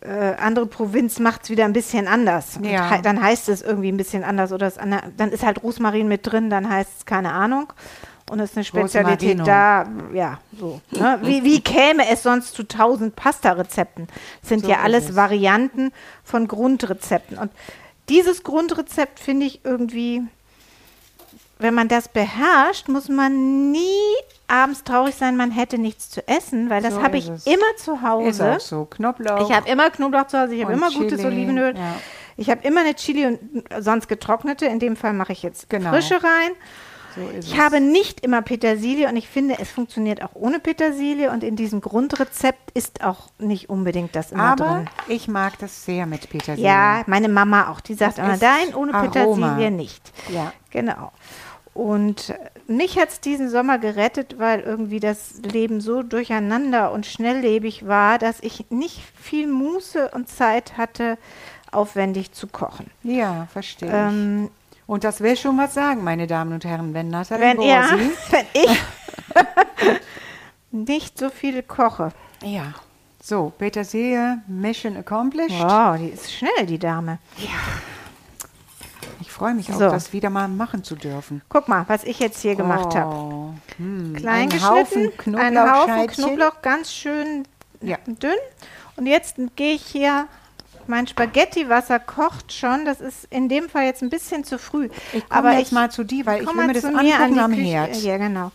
äh, 0.02 0.34
andere 0.36 0.66
Provinz 0.66 1.18
macht 1.18 1.44
es 1.44 1.50
wieder 1.50 1.64
ein 1.64 1.72
bisschen 1.72 2.08
anders. 2.08 2.58
Ja. 2.62 2.90
hei- 2.90 3.00
dann 3.02 3.22
heißt 3.22 3.48
es 3.48 3.62
irgendwie 3.62 3.90
ein 3.92 3.96
bisschen 3.96 4.24
anders 4.24 4.52
oder 4.52 4.70
dann 5.16 5.30
ist 5.30 5.44
halt 5.44 5.62
Rosmarin 5.62 6.08
mit 6.08 6.30
drin, 6.30 6.50
dann 6.50 6.68
heißt 6.68 6.90
es 6.98 7.06
keine 7.06 7.32
Ahnung. 7.32 7.72
Und 8.30 8.38
es 8.38 8.50
ist 8.50 8.56
eine 8.58 8.64
Spezialität 8.64 9.40
da, 9.44 9.86
ja, 10.14 10.38
so. 10.56 10.80
Ne? 10.92 11.18
Wie, 11.22 11.42
wie 11.42 11.60
käme 11.60 12.08
es 12.08 12.22
sonst 12.22 12.54
zu 12.54 12.62
tausend 12.62 13.16
Pasta-Rezepten? 13.16 14.06
Das 14.40 14.48
sind 14.50 14.62
So 14.64 14.70
ja 14.70 14.78
alles 14.84 15.08
es. 15.10 15.16
Varianten 15.16 15.90
von 16.22 16.46
Grundrezepten. 16.46 17.36
Und 17.38 17.50
dieses 18.10 18.42
Grundrezept 18.42 19.18
finde 19.20 19.46
ich 19.46 19.60
irgendwie, 19.64 20.22
wenn 21.58 21.74
man 21.74 21.88
das 21.88 22.08
beherrscht, 22.08 22.88
muss 22.88 23.08
man 23.08 23.70
nie 23.70 23.86
abends 24.48 24.82
traurig 24.84 25.14
sein, 25.14 25.36
man 25.36 25.50
hätte 25.50 25.78
nichts 25.78 26.10
zu 26.10 26.26
essen, 26.26 26.68
weil 26.70 26.82
das 26.82 26.94
So 26.94 27.02
habe 27.02 27.18
ist 27.18 27.24
ich 27.24 27.30
es. 27.30 27.46
immer 27.46 27.76
zu 27.76 27.94
Ist 27.94 28.02
Hause. 28.02 28.52
auch 28.56 28.60
so. 28.60 28.84
Knoblauch. 28.86 29.48
Ich 29.48 29.54
habe 29.56 29.68
immer 29.68 29.90
Knoblauch 29.90 30.26
zu 30.26 30.40
Hause, 30.40 30.54
ich 30.54 30.62
habe 30.64 30.72
immer 30.72 30.90
gutes 30.90 31.20
Chili, 31.20 31.26
Olivenöl. 31.26 31.74
ja. 31.76 31.96
Ich 32.36 32.48
habe 32.48 32.66
immer 32.66 32.80
eine 32.80 32.94
Chili 32.94 33.26
und 33.26 33.38
sonst 33.80 34.08
getrocknete. 34.08 34.64
In 34.64 34.78
dem 34.78 34.96
Fall 34.96 35.12
mache 35.12 35.32
ich 35.32 35.42
jetzt 35.42 35.68
Genau. 35.68 35.90
frische 35.90 36.14
rein. 36.14 36.52
So 37.14 37.20
Ich 37.38 37.52
es. 37.54 37.58
habe 37.58 37.80
nicht 37.80 38.20
immer 38.20 38.42
Petersilie 38.42 39.08
und 39.08 39.16
ich 39.16 39.28
finde, 39.28 39.58
es 39.58 39.70
funktioniert 39.70 40.22
auch 40.22 40.30
ohne 40.34 40.58
Petersilie 40.60 41.30
und 41.30 41.44
in 41.44 41.56
diesem 41.56 41.80
Grundrezept 41.80 42.70
ist 42.72 43.02
auch 43.04 43.28
nicht 43.38 43.68
unbedingt 43.70 44.14
das 44.16 44.32
immer 44.32 44.44
Aber 44.44 44.64
drin. 44.66 44.90
ich 45.08 45.28
mag 45.28 45.58
das 45.58 45.84
sehr 45.84 46.06
mit 46.06 46.28
Petersilie. 46.30 46.68
Ja, 46.68 47.02
meine 47.06 47.28
Mama 47.28 47.68
auch. 47.70 47.80
Die 47.80 47.94
sagt 47.94 48.18
Das 48.18 48.24
immer, 48.24 48.36
nein, 48.36 48.74
ohne 48.74 48.94
Aroma. 48.94 49.08
Petersilie 49.54 49.70
nicht. 49.70 50.12
Ja. 50.32 50.52
Genau. 50.70 51.12
Und 51.72 52.34
mich 52.66 52.98
hat 52.98 53.10
es 53.10 53.20
diesen 53.20 53.48
Sommer 53.48 53.78
gerettet, 53.78 54.38
weil 54.38 54.60
irgendwie 54.60 54.98
das 55.00 55.34
Leben 55.42 55.80
so 55.80 56.02
durcheinander 56.02 56.90
und 56.92 57.06
schnelllebig 57.06 57.86
war, 57.86 58.18
dass 58.18 58.40
ich 58.40 58.66
nicht 58.70 59.00
viel 59.20 59.46
Muße 59.46 60.10
und 60.12 60.28
Zeit 60.28 60.76
hatte, 60.76 61.16
aufwendig 61.70 62.32
zu 62.32 62.48
kochen. 62.48 62.90
Ja, 63.04 63.46
verstehe 63.52 63.88
ich. 63.88 63.94
Ähm, 63.94 64.50
Und 64.90 65.04
das 65.04 65.20
will 65.20 65.36
schon 65.36 65.56
was 65.56 65.72
sagen, 65.72 66.02
meine 66.02 66.26
Damen 66.26 66.52
und 66.52 66.64
Herren, 66.64 66.94
wenn 66.94 67.10
Nathalie 67.10 67.56
wenn, 67.56 67.62
ja, 67.62 67.90
wenn 68.30 68.46
ich 68.52 68.82
nicht 70.72 71.16
so 71.16 71.30
viel 71.30 71.62
koche. 71.62 72.10
ja, 72.42 72.74
so, 73.22 73.52
Petersilie, 73.56 74.38
Mission 74.48 74.96
accomplished. 74.96 75.56
Wow, 75.60 75.96
die 75.96 76.08
ist 76.08 76.32
schnell, 76.32 76.66
die 76.66 76.80
Dame. 76.80 77.18
Ich 79.20 79.30
freue 79.30 79.54
mich 79.54 79.70
auch, 79.70 79.78
So. 79.78 79.90
das 79.90 80.12
wieder 80.12 80.28
mal 80.28 80.48
machen 80.48 80.82
zu 80.82 80.96
dürfen. 80.96 81.42
Guck 81.48 81.68
mal, 81.68 81.84
was 81.86 82.02
ich 82.02 82.18
jetzt 82.18 82.40
hier 82.42 82.56
gemacht 82.56 82.92
habe. 82.96 83.14
Oh, 83.14 83.54
hm, 83.76 84.14
Klein 84.16 84.50
ein 84.50 84.68
Haufen 84.68 85.12
ein 85.36 85.56
Haufen. 85.72 86.06
Knoblauch, 86.08 86.62
ganz 86.62 86.92
schön 86.92 87.44
Ja. 87.80 87.98
dünn. 88.06 88.34
Und 88.96 89.06
jetzt 89.06 89.36
gehe 89.54 89.74
ich 89.74 89.86
hier, 89.86 90.26
mein 90.90 91.06
Spaghettiwasser 91.06 91.98
kocht 91.98 92.52
schon. 92.52 92.84
Das 92.84 93.00
ist 93.00 93.26
in 93.30 93.48
dem 93.48 93.68
Fall 93.70 93.84
jetzt 93.86 94.02
ein 94.02 94.10
bisschen 94.10 94.44
zu 94.44 94.58
früh. 94.58 94.88
Ich 95.12 95.26
komme 95.28 95.56
jetzt 95.58 95.72
mal 95.72 95.90
zu 95.90 96.04
dir, 96.04 96.26
weil 96.26 96.42
ich 96.42 96.46
will 96.48 96.66
mir 96.66 96.72
das 96.74 96.84
an 96.84 96.96
angucken 96.96 97.34
die 97.34 97.40
am 97.40 97.50
Küche. 97.52 97.62
Herd. 97.64 97.96
Ja, 98.02 98.18
genau. 98.18 98.50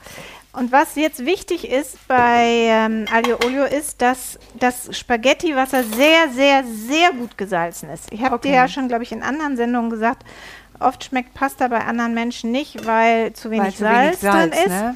Und 0.53 0.71
was 0.71 0.95
jetzt 0.95 1.25
wichtig 1.25 1.69
ist 1.69 1.97
bei 2.07 2.45
ähm, 2.69 3.05
Aglio 3.11 3.37
Olio 3.45 3.65
ist, 3.65 4.01
dass 4.01 4.39
das 4.53 4.97
Spaghettiwasser 4.97 5.83
sehr, 5.83 6.29
sehr, 6.33 6.63
sehr 6.63 7.11
gut 7.11 7.37
gesalzen 7.37 7.89
ist. 7.89 8.09
Ich 8.13 8.21
habe 8.23 8.35
Okay. 8.35 8.49
dir 8.49 8.55
ja 8.55 8.67
schon, 8.69 8.87
glaube 8.87 9.03
ich, 9.03 9.11
in 9.11 9.21
anderen 9.21 9.57
Sendungen 9.57 9.89
gesagt, 9.89 10.23
oft 10.79 11.03
schmeckt 11.03 11.33
Pasta 11.33 11.67
bei 11.67 11.79
anderen 11.83 12.13
Menschen 12.13 12.51
nicht, 12.51 12.85
weil 12.85 13.33
zu 13.33 13.51
wenig, 13.51 13.65
Weil 13.65 13.73
zu 13.73 13.83
wenig 13.83 14.17
Salz, 14.17 14.19
drin 14.21 14.31
Salz, 14.31 14.57
ist. 14.59 14.67
ne? 14.69 14.95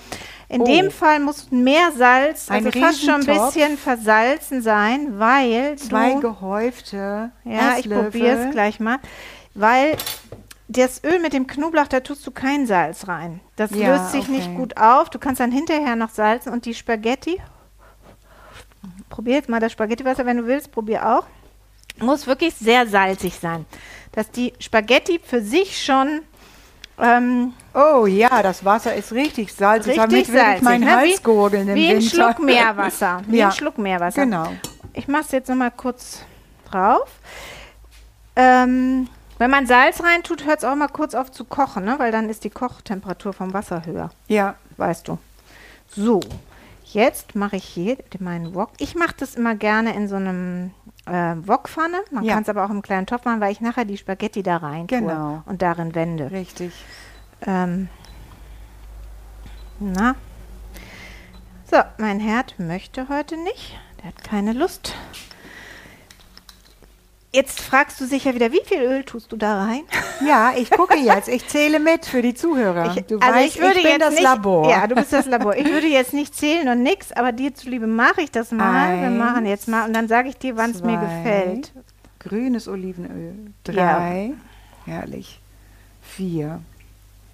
In 0.50 0.62
Oh. 0.62 0.66
dem 0.66 0.90
Fall 0.90 1.20
muss 1.20 1.52
mehr 1.52 1.92
Salz, 1.96 2.50
Ein 2.50 2.66
also 2.66 2.80
fast 2.80 3.04
schon 3.04 3.22
ein 3.22 3.26
bisschen 3.26 3.78
versalzen 3.78 4.62
sein, 4.64 5.20
weil 5.20 5.78
Zwei 5.78 6.14
du, 6.16 6.22
gehäufte 6.22 7.32
ja, 7.46 7.74
ich 7.74 7.86
Esslöffel. 7.86 8.04
probiere 8.12 8.46
es 8.48 8.52
gleich 8.52 8.80
mal, 8.80 8.98
weil 9.54 9.96
das 10.68 11.04
Öl 11.04 11.20
mit 11.20 11.34
dem 11.34 11.46
Knoblauch, 11.46 11.88
da 11.88 12.00
tust 12.00 12.26
du 12.26 12.32
kein 12.32 12.66
Salz 12.66 13.08
rein. 13.08 13.42
Das 13.58 13.70
Ja, 13.72 13.90
löst 13.96 14.12
sich 14.12 14.28
nicht 14.28 14.48
okay. 14.48 14.56
gut 14.58 14.78
auf. 14.78 15.10
Du 15.12 15.20
kannst 15.20 15.40
dann 15.40 15.52
hinterher 15.52 15.96
noch 15.96 16.10
salzen 16.10 16.52
und 16.52 16.66
die 16.66 16.74
Spaghetti, 16.74 17.40
probier 19.10 19.36
jetzt 19.36 19.50
mal 19.50 19.60
das 19.60 19.72
Spaghettiwasser, 19.72 20.26
wenn 20.26 20.38
du 20.38 20.48
willst, 20.48 20.72
probier 20.72 21.08
auch, 21.08 21.26
muss 22.00 22.28
wirklich 22.28 22.56
sehr 22.56 22.88
salzig 22.88 23.36
sein. 23.36 23.66
Dass 24.14 24.32
die 24.32 24.54
Spaghetti 24.60 25.20
für 25.24 25.42
sich 25.42 25.84
schon 25.84 26.22
ähm, 27.02 27.54
Oh 27.74 28.06
ja, 28.06 28.42
das 28.44 28.66
Wasser 28.66 28.96
ist 28.96 29.12
richtig 29.12 29.54
salzig. 29.54 29.92
richtig 30.00 30.02
Damit 30.02 30.28
will 30.30 30.36
ich 30.36 30.42
salzig. 30.42 30.62
meinen 30.64 30.84
ne? 30.86 30.96
Hals 30.96 31.20
wie, 31.20 31.24
gurgeln 31.24 31.68
im 31.70 31.76
wie 31.76 31.90
ein 31.90 31.98
Winter. 32.02 32.10
Schluck 32.10 32.40
Meerwasser. 32.40 33.22
Wie 33.28 33.38
Ja. 33.38 33.48
ein 33.48 33.52
Schluck 33.54 33.78
Meerwasser. 33.78 34.22
Genau. 34.24 34.48
Ich 34.94 35.08
mache 35.08 35.22
es 35.24 35.32
jetzt 35.32 35.50
nochmal 35.50 35.72
kurz 35.72 36.24
drauf. 36.70 37.08
Ähm, 38.36 39.08
wenn 39.38 39.50
man 39.52 39.66
Salz 39.68 40.02
reintut, 40.04 40.46
hört 40.46 40.60
es 40.60 40.64
auch 40.66 40.76
mal 40.76 40.88
kurz 40.88 41.14
auf 41.16 41.32
zu 41.32 41.46
kochen, 41.46 41.86
ne? 41.86 41.96
weil 41.98 42.12
dann 42.12 42.30
ist 42.30 42.44
die 42.44 42.50
Kochtemperatur 42.50 43.34
vom 43.34 43.54
Wasser 43.54 43.86
höher, 43.86 44.10
Ja, 44.28 44.56
weißt 44.78 45.08
du. 45.08 45.18
So, 45.88 46.20
jetzt 46.86 47.36
mache 47.36 47.56
ich 47.58 47.64
hier 47.64 47.98
meinen 48.20 48.54
Wok. 48.56 48.72
Ich 48.80 48.96
mache 48.96 49.16
das 49.18 49.36
immer 49.36 49.56
gerne 49.56 49.94
in 49.96 50.08
so 50.08 50.16
einem 50.16 50.72
äh, 51.10 51.48
Wokpfanne. 51.48 51.98
Man 52.12 52.24
Ja. 52.24 52.34
kann 52.36 52.44
es 52.44 52.50
aber 52.50 52.66
auch 52.66 52.70
im 52.70 52.82
kleinen 52.82 53.06
Topf 53.08 53.26
machen, 53.26 53.42
weil 53.42 53.52
ich 53.52 53.62
nachher 53.62 53.86
die 53.86 53.98
Spaghetti 53.98 54.44
da 54.44 54.58
rein 54.58 54.88
Genau. 54.88 55.42
und 55.46 55.62
darin 55.62 55.96
wende. 55.96 56.32
richtig. 56.32 56.74
Ähm, 57.46 57.90
na. 59.80 60.16
So, 61.72 61.78
mein 61.98 62.20
Herd 62.20 62.56
möchte 62.60 63.10
heute 63.10 63.38
nicht. 63.38 63.78
Der 64.00 64.08
hat 64.10 64.24
keine 64.24 64.54
Lust. 64.54 64.96
Jetzt 67.32 67.62
fragst 67.62 68.02
du 68.02 68.06
sicher 68.08 68.34
wieder, 68.34 68.52
wie 68.52 68.62
viel 68.66 68.82
Öl 68.82 69.04
tust 69.04 69.32
du 69.32 69.38
da 69.38 69.64
rein? 69.66 69.82
Ja, 70.26 70.54
ich 70.58 70.72
gucke 70.72 70.98
jetzt. 70.98 71.28
Ich 71.30 71.48
zähle 71.48 71.80
mit 71.80 72.08
für 72.08 72.24
die 72.24 72.34
Zuhörer. 72.34 72.96
Ich, 72.96 73.06
du 73.06 73.20
also 73.20 73.34
weißt, 73.34 73.56
ich 73.56 73.62
würde 73.62 73.78
ich 73.78 73.84
bin 73.84 73.92
jetzt 73.92 74.02
das 74.02 74.14
nicht, 74.16 74.24
Labor. 74.24 74.68
Ja, 74.70 74.88
du 74.88 74.96
bist 74.96 75.14
das 75.14 75.28
Labor. 75.28 75.56
Ich 75.56 75.66
würde 75.66 75.86
jetzt 75.86 76.12
nicht 76.14 76.34
zählen 76.36 76.68
und 76.70 76.82
nix, 76.82 77.12
aber 77.12 77.32
dir 77.32 77.54
zuliebe 77.54 77.86
mache 77.86 78.22
ich 78.22 78.32
das 78.32 78.52
mal. 78.52 78.98
Wir 79.00 79.08
Eins, 79.10 79.18
machen 79.20 79.46
jetzt 79.46 79.68
mal 79.68 79.86
und 79.86 79.94
dann 79.94 80.08
sage 80.08 80.30
ich 80.30 80.38
dir, 80.38 80.58
wann 80.58 80.72
es 80.72 80.82
mir 80.82 80.98
gefällt. 81.00 81.72
Grünes 82.18 82.68
Olivenöl. 82.68 83.36
Ja. 83.68 83.74
Drei. 84.00 84.32
Herrlich. 84.86 85.40
Vier. 86.02 86.62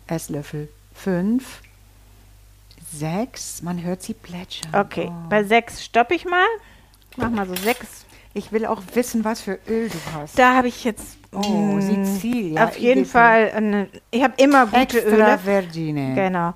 Esslöffel. 0.07 0.67
Fünf. 0.93 1.61
Sechs. 2.91 3.61
Man 3.61 3.81
hört 3.81 4.01
sie 4.03 4.13
plätschern. 4.13 4.75
Okay, 4.75 5.07
Oh. 5.09 5.29
bei 5.29 5.43
sechs 5.45 5.83
stoppe 5.83 6.15
ich 6.15 6.25
mal. 6.25 6.45
Mach 7.15 7.29
mal 7.29 7.47
so 7.47 7.55
sechs. 7.55 8.05
Ich 8.37 8.51
will 8.51 8.65
auch 8.65 8.81
wissen, 8.93 9.23
was 9.23 9.39
für 9.39 9.57
Öl 9.67 9.87
du 9.89 9.97
hast. 10.13 10.37
Da 10.37 10.55
habe 10.55 10.67
ich 10.67 10.83
jetzt 10.83 11.17
Oh, 11.31 11.79
Sizilien. 11.79 12.59
auf 12.59 12.77
jeden 12.77 13.05
Fall. 13.05 13.51
Eine, 13.55 13.87
ich 14.11 14.21
habe 14.23 14.33
immer 14.37 14.65
gute 14.67 14.77
Extra 15.01 15.09
Öle. 15.09 15.37
Vergine. 15.39 16.13
Genau. 16.15 16.53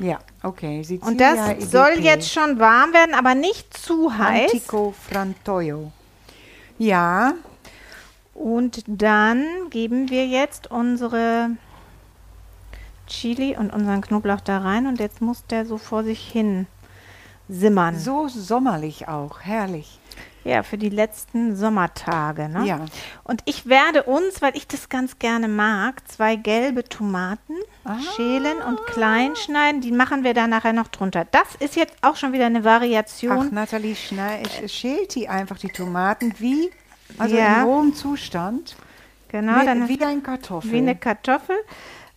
Ja, 0.00 0.18
okay. 0.42 0.82
Sizilien 0.82 1.08
Und 1.12 1.20
das 1.20 1.70
soll 1.70 1.94
jetzt 2.00 2.30
schon 2.32 2.58
warm 2.58 2.92
werden, 2.92 3.14
aber 3.14 3.34
nicht 3.36 3.72
zu 3.76 4.16
heiß. 4.16 4.52
Antico 4.52 4.94
Frantoio. 5.08 5.92
Ja, 6.78 7.34
Und 8.34 8.82
dann 8.88 9.44
geben 9.70 10.10
wir 10.10 10.26
jetzt 10.26 10.70
unsere 10.70 11.50
Chili 13.06 13.56
und 13.56 13.72
unseren 13.72 14.00
Knoblauch 14.00 14.40
da 14.40 14.58
rein 14.58 14.86
und 14.86 14.98
jetzt 14.98 15.20
muss 15.20 15.44
der 15.46 15.66
so 15.66 15.78
vor 15.78 16.02
sich 16.02 16.20
hin 16.32 16.66
simmern. 17.48 17.96
so 17.98 18.26
sommerlich 18.28 19.06
auch. 19.06 19.40
Herrlich. 19.40 19.98
Ja, 20.44 20.62
für 20.64 20.76
die 20.78 20.88
letzten 20.88 21.54
Sommertage. 21.54 22.48
Ne? 22.48 22.66
Ja. 22.66 22.80
Und 23.24 23.42
ich 23.44 23.66
werde 23.66 24.02
uns, 24.02 24.42
weil 24.42 24.56
ich 24.56 24.66
das 24.66 24.88
ganz 24.88 25.18
gerne 25.20 25.46
mag, 25.48 26.06
zwei 26.08 26.36
gelbe 26.36 26.84
Tomaten 26.84 27.54
Ah. 27.84 27.96
schälen 28.14 28.58
und 28.58 28.78
klein 28.86 29.34
schneiden. 29.36 29.80
Die 29.80 29.90
machen 29.92 30.22
wir 30.24 30.34
dann 30.34 30.50
nachher 30.50 30.72
noch 30.72 30.88
drunter. 30.88 31.26
Das 31.30 31.54
ist 31.58 31.74
jetzt 31.76 31.94
auch 32.02 32.16
schon 32.16 32.32
wieder 32.32 32.46
eine 32.46 32.60
Ach, 32.60 32.64
Variation. 32.64 33.52
Nathalie 33.52 33.96
Schnei 33.96 34.42
schält 34.68 35.14
die 35.16 35.28
einfach 35.28 35.58
die 35.58 35.68
Tomaten 35.68 36.32
wie, 36.38 36.70
also 37.18 37.36
Ja. 37.36 37.62
im 37.62 37.68
rohen 37.68 37.94
Zustand, 37.94 38.76
genau, 39.28 39.58
mit, 39.58 39.66
dann 39.66 39.88
wie 39.88 40.00
ein 40.04 40.22
Kartoffel. 40.22 40.70
wie 40.72 40.78
eine 40.78 40.94
Kartoffel, 40.96 41.56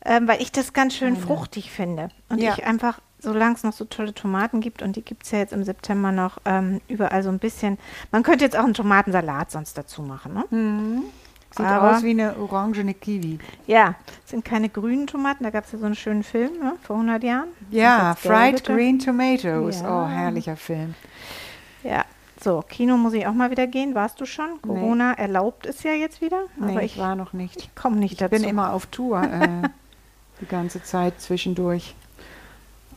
ähm, 0.03 0.27
weil 0.27 0.39
ich 0.41 0.51
das 0.51 0.73
ganz 0.73 0.93
schön 0.95 1.15
fruchtig 1.17 1.71
finde. 1.71 2.09
Und 2.29 2.39
Ja. 2.39 2.53
ich 2.53 2.63
einfach, 2.65 2.99
solange 3.25 3.55
es 3.55 3.63
noch 3.63 3.73
so 3.73 3.85
tolle 3.85 4.13
Tomaten 4.13 4.61
gibt, 4.61 4.81
und 4.81 4.95
die 4.95 5.01
gibt 5.01 5.23
es 5.23 5.31
ja 5.31 5.39
jetzt 5.39 5.53
im 5.53 5.63
September 5.63 6.11
noch 6.11 6.37
ähm, 6.45 6.79
überall 6.87 7.21
so 7.23 7.29
ein 7.29 7.39
bisschen. 7.39 7.77
Man 8.11 8.23
könnte 8.23 8.45
jetzt 8.45 8.57
auch 8.57 8.63
einen 8.63 8.73
Tomatensalat 8.73 9.51
sonst 9.51 9.77
dazu 9.77 10.01
machen. 10.01 10.33
Ne? 10.33 10.45
Hm. 10.49 11.03
Sieht 11.55 11.65
Aber- 11.65 11.95
aus 11.95 12.03
wie 12.03 12.09
eine 12.11 12.35
orangene 12.37 12.93
Kiwi. 12.93 13.39
Ja, 13.67 13.95
es 14.25 14.31
sind 14.31 14.43
keine 14.43 14.67
grünen 14.69 15.07
Tomaten. 15.07 15.43
Da 15.45 15.49
gab 15.51 15.65
es 15.65 15.71
ja 15.71 15.79
so 15.79 15.85
einen 15.85 15.95
schönen 15.95 16.23
Film 16.23 16.51
ne, 16.61 16.73
vor 16.81 16.97
100 16.97 17.23
Jahren. 17.23 17.47
Ja, 17.71 18.13
Fried? 18.15 18.63
Green 18.65 18.99
Tomatoes. 18.99 19.81
Ja. 19.81 20.03
Oh, 20.03 20.07
herrlicher 20.07 20.57
Film. 20.57 20.95
Ja. 21.83 22.03
So, 22.43 22.61
Kino 22.67 22.97
muss 22.97 23.13
ich 23.13 23.25
auch 23.25 23.33
mal 23.33 23.49
wieder 23.51 23.65
gehen. 23.67 23.95
Warst 23.95 24.19
du 24.19 24.25
schon? 24.25 24.61
Corona 24.61 25.13
erlaubt 25.13 25.65
es 25.65 25.81
ja 25.83 25.93
jetzt 25.93 26.19
wieder. 26.19 26.41
Nee, 26.57 26.71
aber 26.73 26.83
ich 26.83 26.95
ich 26.95 27.01
war 27.01 27.15
noch 27.15 27.31
nicht. 27.31 27.73
komme 27.75 27.95
nicht 27.95 28.11
Ich 28.11 28.17
dazu. 28.17 28.31
bin 28.31 28.43
immer 28.43 28.73
auf 28.73 28.87
Tour 28.87 29.23
äh, 29.23 29.69
die 30.41 30.45
ganze 30.45 30.83
Zeit 30.83 31.21
zwischendurch. 31.21 31.95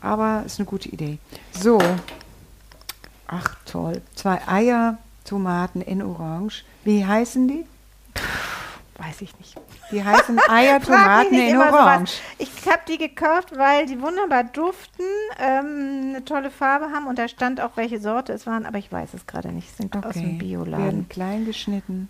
Aber 0.01 0.43
ist 0.47 0.59
eine 0.59 0.67
gute 0.67 0.89
Idee. 0.89 1.19
So. 1.53 1.79
Ach 3.27 3.55
toll. 3.67 4.01
Zwei 4.15 4.41
Eier, 4.47 4.99
Tomaten 5.25 5.81
in 5.83 6.03
Orange. 6.03 6.65
Wie 6.85 7.05
heißen 7.05 7.47
die? 7.49 7.67
Weiß 8.97 9.21
ich 9.21 9.37
nicht. 9.39 9.55
Die 9.93 10.03
heißen 10.03 10.41
Eier, 10.49 10.81
Tomaten 10.81 11.35
in 11.35 11.57
Orange. 11.57 12.11
sowas. 12.11 12.21
Ich 12.39 12.67
habe 12.69 12.81
die 12.89 12.99
gekauft, 12.99 13.57
weil 13.57 13.87
die 13.87 14.01
wunderbar 14.01 14.45
duften, 14.45 15.05
ähm, 15.39 16.07
eine 16.11 16.25
tolle 16.25 16.51
Farbe 16.51 16.87
haben 16.93 17.07
und 17.07 17.19
da 17.19 17.29
stand 17.29 17.61
auch, 17.61 17.77
welche 17.77 18.01
Sorte 18.01 18.33
es 18.33 18.47
waren, 18.47 18.67
aber 18.67 18.79
ich 18.79 18.91
weiß 18.91 19.15
es 19.15 19.27
gerade 19.27 19.53
nicht. 19.53 19.77
Sind 19.77 19.95
aus 20.05 20.15
dem 20.15 20.25
Okay. 20.25 20.33
Bioladen. 20.39 20.85
Werden 20.85 21.09
klein 21.09 21.45
geschnitten. 21.45 22.09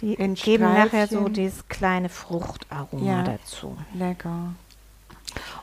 Die 0.00 0.14
in 0.14 0.34
geben 0.34 0.64
nachher 0.64 1.06
so 1.08 1.28
dieses 1.28 1.68
kleine 1.68 2.08
Fruchtaroma 2.08 3.04
Ja. 3.04 3.22
dazu. 3.22 3.76
Lecker. 3.92 4.54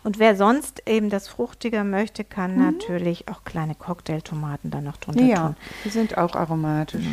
Und 0.04 0.20
wer 0.20 0.36
sonst 0.36 0.84
eben 0.88 1.10
das 1.10 1.28
Fruchtige 1.28 1.84
möchte, 1.84 2.24
kann 2.24 2.58
natürlich 2.58 3.28
auch 3.30 3.44
kleine 3.44 3.76
Cocktailtomaten 3.76 4.72
dann 4.72 4.84
noch 4.86 4.98
drunter 4.98 5.22
Ja, 5.24 5.48
tun. 5.48 5.56
die 5.86 5.90
sind 5.90 6.18
auch 6.18 6.36
aromatisch. 6.36 7.06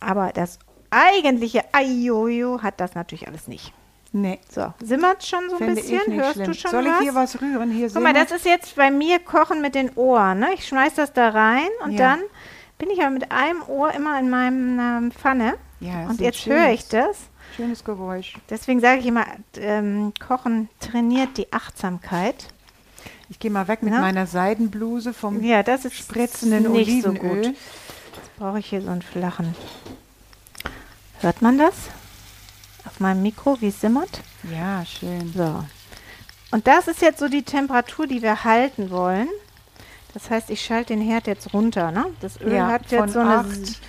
Aber 0.00 0.30
das 0.32 0.58
eigentliche 0.90 1.62
Aioio 1.72 2.62
hat 2.62 2.80
das 2.80 2.94
natürlich 2.94 3.28
alles 3.28 3.48
nicht. 3.48 3.72
Nee, 4.12 4.40
So, 4.50 4.72
simmert 4.82 5.24
schon 5.24 5.48
so 5.50 5.56
ein 5.56 5.58
finde 5.58 5.74
bisschen? 5.76 6.12
Hörst 6.14 6.32
schlimm. 6.34 6.46
du 6.46 6.54
schon 6.54 6.70
Soll 6.72 6.84
was? 6.86 6.92
ich 6.96 7.02
hier 7.02 7.14
was 7.14 7.40
rühren? 7.40 7.70
Hier 7.70 7.88
Guck 7.92 8.02
mal, 8.02 8.12
das 8.12 8.32
ist 8.32 8.44
jetzt 8.44 8.74
bei 8.74 8.90
mir 8.90 9.20
Kochen 9.20 9.60
mit 9.62 9.76
den 9.76 9.90
Ohren. 9.94 10.40
Ne? 10.40 10.48
Ich 10.54 10.66
schmeiß 10.66 10.94
das 10.94 11.12
da 11.12 11.28
rein 11.28 11.68
und 11.84 11.92
Ja. 11.92 11.98
dann 12.16 12.20
bin 12.78 12.90
ich 12.90 13.00
aber 13.00 13.10
mit 13.10 13.30
einem 13.30 13.62
Ohr 13.68 13.92
immer 13.92 14.18
in 14.18 14.28
meinem 14.28 14.80
ähm, 14.80 15.12
Pfanne. 15.12 15.54
Ja, 15.78 16.08
und 16.08 16.20
jetzt 16.20 16.44
höre 16.46 16.70
ich 16.70 16.88
das. 16.88 17.29
Schönes 17.60 17.84
Geräusch. 17.84 18.38
Deswegen 18.48 18.80
sage 18.80 19.00
ich 19.00 19.06
immer, 19.06 19.26
ähm, 19.58 20.14
Kochen 20.18 20.70
trainiert 20.80 21.36
die 21.36 21.52
Achtsamkeit. 21.52 22.46
Ich 23.28 23.38
gehe 23.38 23.50
mal 23.50 23.68
weg 23.68 23.82
mit 23.82 23.92
Ja. 23.92 24.00
meiner 24.00 24.26
Seidenbluse 24.26 25.12
vom 25.12 25.42
Ja, 25.44 25.62
das 25.62 25.84
ist 25.84 25.94
spritzenden 25.94 26.72
nicht 26.72 27.02
so 27.02 27.10
Olivenöl. 27.10 27.36
gut. 27.36 27.44
Jetzt 27.46 28.36
brauche 28.38 28.58
ich 28.60 28.66
hier 28.70 28.80
so 28.80 28.88
einen 28.88 29.02
flachen. 29.02 29.54
Hört 31.20 31.42
man 31.42 31.58
das? 31.58 31.74
Auf 32.86 32.98
meinem 32.98 33.20
Mikro, 33.20 33.58
wie 33.60 33.68
es 33.68 33.78
simmert? 33.80 34.22
Ja, 34.50 34.82
schön. 34.86 35.30
So. 35.36 35.62
Und 36.52 36.66
das 36.66 36.88
ist 36.88 37.02
jetzt 37.02 37.18
so 37.20 37.28
die 37.28 37.42
Temperatur, 37.42 38.06
die 38.06 38.22
wir 38.22 38.42
halten 38.42 38.88
wollen. 38.90 39.28
Das 40.14 40.30
heißt, 40.30 40.48
ich 40.48 40.64
schalte 40.64 40.94
den 40.94 41.02
Herd 41.02 41.26
jetzt 41.26 41.52
runter. 41.52 41.90
Ne? 41.92 42.06
Das 42.20 42.40
Öl 42.40 42.54
Ja, 42.54 42.68
hat 42.68 42.90
jetzt 42.90 43.12
so 43.12 43.20
eine. 43.20 43.36
acht 43.40 43.80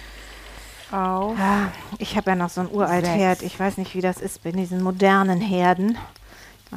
auf. 0.93 1.38
Ah, 1.39 1.69
Ich 1.98 2.15
habe 2.17 2.31
ja 2.31 2.36
noch 2.36 2.50
so 2.50 2.62
ein 2.62 2.69
uralt 2.71 3.05
Sechs. 3.05 3.17
Herd. 3.17 3.41
Ich 3.41 3.60
weiß 3.60 3.77
nicht, 3.77 3.95
wie 3.95 4.01
das 4.01 4.17
ist 4.17 4.43
bei 4.43 4.51
diesen 4.51 4.81
modernen 4.83 5.41
Herden. 5.41 5.98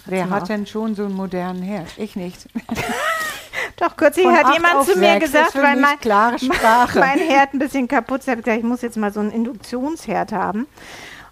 Wer 0.06 0.28
hat 0.30 0.49
denn 0.49 0.66
schon 0.66 0.94
so 0.94 1.04
einen 1.04 1.14
modernen 1.14 1.62
Herd? 1.62 1.87
Ich 1.97 2.16
nicht. 2.16 2.49
Doch, 3.76 3.97
kürzlich 3.97 4.25
Von 4.26 4.37
hat 4.37 4.52
jemand 4.54 4.85
zu 4.87 4.99
mir 4.99 5.18
gesagt, 5.18 5.54
weil 5.56 5.76
mein, 5.76 5.99
mein 6.94 7.18
Herd 7.18 7.54
ein 7.54 7.59
bisschen 7.59 7.88
kaputt 7.88 8.21
ist. 8.21 8.26
Ich 8.28 8.30
habe 8.33 8.42
gesagt, 8.42 8.59
ich 8.59 8.64
muss 8.64 8.83
jetzt 8.83 8.97
mal 8.97 9.12
so 9.12 9.21
einen 9.21 9.30
Induktionsherd 9.30 10.33
haben. 10.33 10.66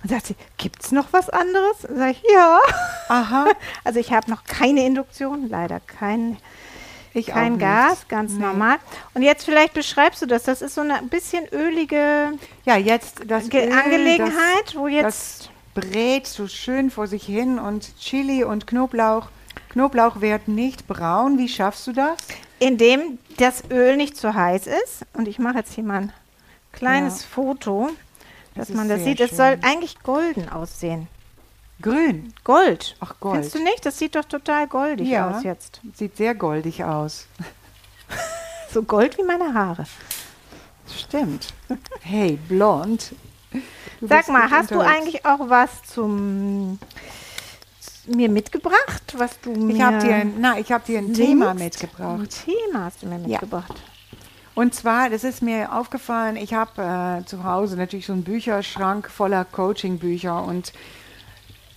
Und 0.03 0.11
sagt 0.11 0.27
sie, 0.27 0.37
gibt 0.57 0.83
es 0.83 0.91
noch 0.91 1.13
was 1.13 1.29
anderes? 1.31 1.83
Sag 1.83 2.11
ich, 2.11 2.23
ja. 2.33 2.59
Aha. 3.09 3.47
Also 3.85 4.01
ich 4.01 4.13
habe 4.13 4.31
noch 4.31 4.45
keine 4.45 4.85
Induktion, 4.85 5.49
leider 5.49 5.79
kein, 5.81 6.39
Ich 7.15 7.27
kein. 7.27 7.59
Gas, 7.59 8.07
ganz 8.09 8.33
Nee. 8.33 8.41
normal. 8.45 8.79
Und 9.15 9.23
jetzt 9.23 9.45
vielleicht 9.45 9.75
beschreibst 9.75 10.23
du 10.23 10.27
das. 10.27 10.45
Das 10.45 10.63
ist 10.63 10.75
so 10.75 10.81
eine 10.81 11.03
bisschen 11.03 11.47
ölige 11.53 12.33
Ja, 12.65 12.77
jetzt 12.77 13.23
das 13.27 13.49
Öl, 13.53 13.73
Angelegenheit, 13.73 14.75
wo 14.75 14.87
das, 14.87 14.95
jetzt 14.95 15.05
das 15.05 15.51
brät 15.75 16.27
so 16.27 16.47
schön 16.49 16.91
vor 16.91 17.07
sich 17.07 17.25
hin 17.25 17.59
und 17.59 17.97
Chili 17.99 18.45
und 18.45 18.67
Knoblauch. 18.67 19.29
Knoblauch 19.71 20.21
wird 20.21 20.49
nicht 20.49 20.87
braun. 20.87 21.39
Wie 21.39 21.49
schaffst 21.49 21.87
du 21.87 21.93
das? 21.93 22.17
indem 22.59 23.19
das 23.39 23.65
Öl 23.73 23.97
nicht 23.97 24.17
zu 24.17 24.35
heiß 24.35 24.69
ist. 24.69 25.05
Und 25.15 25.27
ich 25.27 25.41
mache 25.41 25.59
jetzt 25.59 25.73
hier 25.73 25.83
mal 25.83 26.03
ein 26.03 26.13
kleines 26.73 27.23
Ja. 27.23 27.29
Foto, 27.35 27.91
Das 28.55 28.69
dass 28.69 28.71
ist 28.71 28.77
man 28.77 28.89
das 28.89 29.03
sieht. 29.03 29.19
Es 29.19 29.31
schön. 29.31 29.37
soll 29.39 29.59
eigentlich 29.63 29.99
golden 30.05 30.49
aussehen. 30.49 31.09
Grün. 31.81 32.33
Gold. 32.45 32.97
Ach, 33.01 33.15
Gold. 33.21 33.35
Findest 33.37 33.55
du 33.57 33.63
nicht? 33.65 33.85
Das 33.87 33.99
sieht 33.99 34.15
doch 34.15 34.25
total 34.25 34.67
goldig 34.69 35.09
Ja. 35.09 35.31
aus 35.31 35.43
jetzt. 35.43 35.81
Sieht 35.95 36.17
sehr 36.17 36.35
goldig 36.35 36.85
aus. 36.85 37.27
So 38.73 38.83
gold 38.85 39.19
wie 39.19 39.23
meine 39.23 39.53
Haare. 39.53 39.85
Stimmt. 40.97 41.53
Hey, 42.01 42.39
blond. 42.49 43.15
Du 44.01 44.07
Sag 44.07 44.29
mal, 44.29 44.51
hast 44.51 44.71
du 44.71 44.81
eigentlich 44.81 45.27
auch 45.27 45.51
was 45.51 45.83
zum 45.83 46.79
mir 48.07 48.31
mitgebracht, 48.31 49.03
was 49.19 49.39
du 49.41 49.51
mir 49.51 49.75
Ich 49.75 49.83
habe 49.83 49.99
dir, 49.99 50.15
ein- 50.15 50.35
na, 50.41 50.59
ich 50.59 50.73
habe 50.73 50.85
dir 50.87 51.01
ein 51.01 51.13
Thema 51.13 51.53
mitgebracht. 51.53 52.19
Ein 52.21 52.29
Thema 52.31 52.85
hast 52.87 53.03
du 53.03 53.09
mir 53.09 53.17
Ja. 53.19 53.29
mitgebracht. 53.41 53.75
Und 54.55 54.75
zwar, 54.75 55.11
das 55.11 55.23
ist 55.23 55.43
mir 55.43 55.71
aufgefallen, 55.75 56.37
ich 56.37 56.55
habe 56.55 57.21
äh, 57.23 57.27
zu 57.27 57.45
Hause 57.45 57.77
natürlich 57.77 58.07
so 58.07 58.15
einen 58.15 58.25
Bücherschrank 58.25 59.11
voller 59.11 59.45
Coaching-Bücher 59.45 60.43
und 60.45 60.73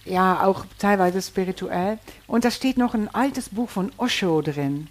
ja, 0.06 0.44
auch 0.44 0.66
teilweise 0.80 1.22
spirituell. 1.22 1.98
Und 2.28 2.46
da 2.46 2.52
steht 2.52 2.78
noch 2.78 2.94
ein 2.94 3.14
altes 3.14 3.50
Buch 3.50 3.70
von 3.70 3.92
Osho 3.98 4.42
drin. 4.42 4.88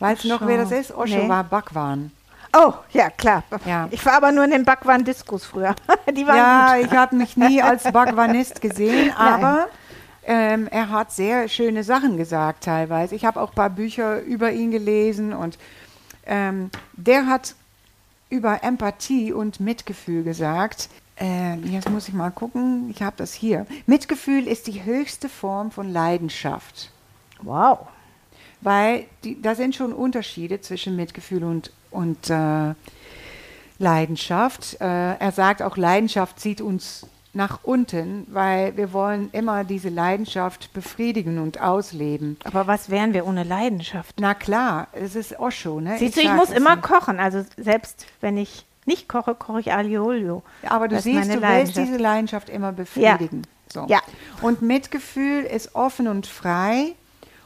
Weißt 0.00 0.24
du 0.24 0.28
noch, 0.28 0.46
wer 0.46 0.58
das 0.58 0.72
ist? 0.72 0.92
Osho 0.92 1.16
Nee. 1.16 1.28
war 1.28 1.44
Bhagwan. 1.44 2.12
Oh, 2.56 2.72
ja, 2.92 3.10
klar. 3.10 3.42
Ja. 3.66 3.88
Ich 3.90 4.04
war 4.06 4.14
aber 4.14 4.32
nur 4.32 4.44
in 4.44 4.50
den 4.50 4.64
Backwaren-Diskus 4.64 5.44
früher. 5.44 5.74
Die 6.16 6.26
waren 6.26 6.36
Ja, 6.36 6.76
gut. 6.76 6.86
ich 6.86 6.92
habe 6.92 7.16
mich 7.16 7.36
nie 7.36 7.60
als 7.60 7.82
Bhagwanist 7.92 8.60
gesehen, 8.62 9.12
aber 9.16 9.68
ähm, 10.24 10.66
er 10.70 10.88
hat 10.90 11.12
sehr 11.12 11.48
schöne 11.48 11.84
Sachen 11.84 12.16
gesagt 12.16 12.64
teilweise. 12.64 13.14
Ich 13.14 13.24
habe 13.26 13.40
auch 13.40 13.50
ein 13.50 13.54
paar 13.54 13.70
Bücher 13.70 14.20
über 14.22 14.50
ihn 14.52 14.70
gelesen 14.70 15.32
und 15.34 15.58
ähm, 16.26 16.70
der 16.94 17.26
hat 17.26 17.54
über 18.30 18.62
Empathie 18.62 19.32
und 19.32 19.60
Mitgefühl 19.60 20.22
gesagt. 20.22 20.88
Ähm, 21.20 21.64
jetzt 21.64 21.90
muss 21.90 22.08
ich 22.08 22.14
mal 22.14 22.30
gucken, 22.30 22.90
ich 22.90 23.02
habe 23.02 23.16
das 23.16 23.34
hier. 23.34 23.66
Mitgefühl 23.86 24.46
ist 24.46 24.66
die 24.66 24.84
höchste 24.84 25.28
Form 25.28 25.70
von 25.70 25.92
Leidenschaft. 25.92 26.90
Wow. 27.42 27.88
Weil 28.60 29.06
die, 29.24 29.40
da 29.40 29.54
sind 29.54 29.74
schon 29.74 29.92
Unterschiede 29.92 30.60
zwischen 30.60 30.96
Mitgefühl 30.96 31.44
und, 31.44 31.72
und 31.90 32.30
äh, 32.30 32.74
Leidenschaft. 33.78 34.80
Äh, 34.80 35.14
er 35.14 35.32
sagt 35.32 35.62
auch, 35.62 35.76
Leidenschaft 35.76 36.40
zieht 36.40 36.60
uns 36.60 37.06
nach 37.34 37.60
unten, 37.62 38.26
weil 38.28 38.76
wir 38.76 38.92
wollen 38.92 39.28
immer 39.32 39.62
diese 39.62 39.90
Leidenschaft 39.90 40.72
befriedigen 40.72 41.38
und 41.38 41.60
ausleben. 41.60 42.36
Aber 42.44 42.66
was 42.66 42.90
wären 42.90 43.12
wir 43.12 43.26
ohne 43.26 43.44
Leidenschaft? 43.44 44.16
Na 44.18 44.34
klar, 44.34 44.88
es 44.92 45.14
ist 45.14 45.38
Osho, 45.38 45.80
ne? 45.80 45.96
Siehst 45.98 46.16
du, 46.16 46.20
ich 46.20 46.32
muss 46.32 46.50
immer 46.50 46.76
nicht. 46.76 46.84
kochen. 46.84 47.20
Also 47.20 47.44
selbst 47.56 48.06
wenn 48.20 48.36
ich 48.36 48.64
nicht 48.88 49.08
koche, 49.08 49.34
koche 49.36 49.60
ich 49.60 49.72
Aliolio. 49.72 50.42
Aber 50.68 50.88
du 50.88 50.96
Das 50.96 51.04
siehst, 51.04 51.32
du 51.32 51.40
willst 51.40 51.76
diese 51.76 51.96
Leidenschaft 51.96 52.48
immer 52.48 52.72
befriedigen. 52.72 53.42
So. 53.72 53.86
Ja. 53.88 54.00
Und 54.42 54.62
Mitgefühl 54.62 55.44
ist 55.44 55.74
offen 55.76 56.08
und 56.08 56.26
frei 56.26 56.94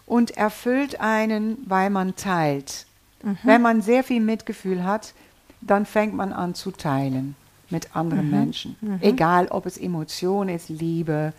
und 0.06 0.30
erfüllt 0.36 1.00
einen, 1.00 1.58
weil 1.66 1.90
man 1.90 2.16
teilt. 2.16 2.86
Mhm. 3.22 3.38
Wenn 3.42 3.60
man 3.62 3.82
sehr 3.82 4.04
viel 4.04 4.20
Mitgefühl 4.20 4.84
hat, 4.84 5.12
dann 5.60 5.84
fängt 5.84 6.14
man 6.14 6.32
an 6.32 6.54
zu 6.54 6.70
teilen 6.70 7.34
mit 7.70 7.94
anderen 7.96 8.26
Mhm. 8.26 8.30
Menschen. 8.30 8.76
Egal, 9.00 9.48
ob 9.48 9.66
es 9.66 9.76
Emotion 9.78 10.48
ist, 10.48 10.68
Liebe, 10.68 11.32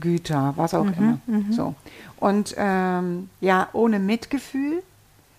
Güter, 0.00 0.54
was 0.56 0.72
Mhm. 0.72 0.78
auch 0.78 0.96
immer. 0.96 1.18
So. 1.50 1.74
Und 2.18 2.54
ähm, 2.56 3.28
ja, 3.40 3.68
ohne 3.72 3.98
Mitgefühl 3.98 4.82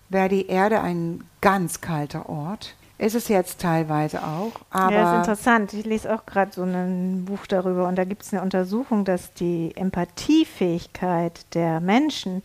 wäre 0.09 0.29
die 0.29 0.47
Erde 0.47 0.81
ein 0.81 1.23
ganz 1.41 1.81
kalter 1.81 2.29
Ort. 2.29 2.75
Ist 3.03 3.15
es 3.15 3.27
jetzt 3.27 3.59
teilweise 3.59 4.23
auch, 4.23 4.53
aber 4.69 4.93
ja, 4.95 5.01
das 5.01 5.11
ist 5.11 5.17
interessant. 5.17 5.73
Ich 5.73 5.85
lese 5.85 6.13
auch 6.13 6.25
gerade 6.25 6.53
so 6.53 6.63
ein 6.63 7.25
Buch 7.25 7.45
darüber 7.47 7.85
und 7.89 7.97
da 7.97 8.05
gibt 8.05 8.23
es 8.23 8.31
eine 8.31 8.41
Untersuchung, 8.41 9.03
dass 9.03 9.33
die 9.33 9.73
Empathiefähigkeit 9.75 11.45
der 11.53 11.81
Menschen 11.81 12.43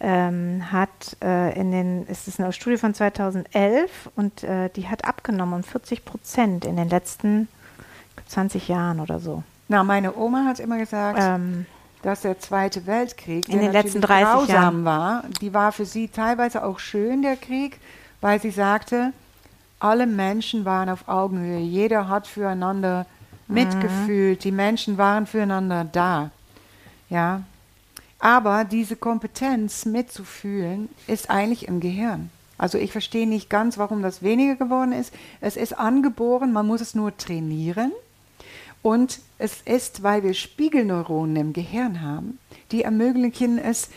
ähm, 0.00 0.72
hat 0.72 1.18
äh, 1.22 1.58
in 1.60 1.72
den, 1.72 2.06
es 2.08 2.26
ist 2.26 2.40
eine 2.40 2.54
Studie 2.54 2.78
von 2.78 2.94
2011 2.94 4.10
und 4.16 4.42
äh, 4.44 4.70
die 4.70 4.88
hat 4.88 5.04
abgenommen 5.04 5.56
um 5.56 5.62
40 5.62 6.06
Prozent 6.06 6.64
in 6.64 6.76
den 6.76 6.88
letzten 6.88 7.48
20 8.28 8.68
Jahren 8.68 8.98
oder 8.98 9.20
so. 9.20 9.42
Na, 9.68 9.84
meine 9.84 10.16
Oma 10.16 10.46
hat 10.46 10.58
immer 10.58 10.78
gesagt, 10.78 11.18
Ähm, 11.20 11.66
dass 12.00 12.22
der 12.22 12.38
Zweite 12.38 12.86
Weltkrieg, 12.86 13.46
In 13.48 13.60
den 13.60 13.72
letzten 13.72 14.00
natürlich 14.00 14.24
30 14.24 14.48
grausam 14.48 14.54
Jahren. 14.54 14.84
war, 14.86 15.24
die 15.42 15.52
war 15.52 15.70
für 15.70 15.84
sie 15.84 16.08
teilweise 16.08 16.64
auch 16.64 16.78
schön, 16.78 17.20
der 17.20 17.36
Krieg, 17.36 17.78
weil 18.22 18.40
sie 18.40 18.50
sagte, 18.50 19.12
alle 19.82 20.06
Menschen 20.06 20.64
waren 20.64 20.88
auf 20.88 21.08
Augenhöhe, 21.08 21.58
jeder 21.58 22.08
hat 22.08 22.26
füreinander 22.26 23.06
Mhm. 23.48 23.54
mitgefühlt, 23.54 24.44
die 24.44 24.52
Menschen 24.52 24.98
waren 24.98 25.26
füreinander 25.26 25.84
da. 25.84 26.30
Ja. 27.08 27.42
Aber 28.18 28.64
diese 28.64 28.96
Kompetenz 28.96 29.84
mitzufühlen 29.84 30.88
ist 31.06 31.28
eigentlich 31.28 31.66
im 31.66 31.80
Gehirn. 31.80 32.30
Also 32.56 32.78
ich 32.78 32.92
verstehe 32.92 33.26
nicht 33.26 33.50
ganz, 33.50 33.78
warum 33.78 34.02
das 34.02 34.22
weniger 34.22 34.54
geworden 34.54 34.92
ist. 34.92 35.12
Es 35.40 35.56
ist 35.56 35.76
angeboren, 35.76 36.52
man 36.52 36.66
muss 36.66 36.80
es 36.80 36.94
nur 36.94 37.16
trainieren. 37.16 37.90
Und 38.82 39.20
es 39.38 39.60
ist, 39.62 40.02
weil 40.02 40.22
wir 40.22 40.34
Spiegelneuronen 40.34 41.36
im 41.36 41.52
Gehirn 41.52 42.00
haben, 42.00 42.38
die 42.70 42.82
ermöglichen 42.82 43.58
es 43.58 43.90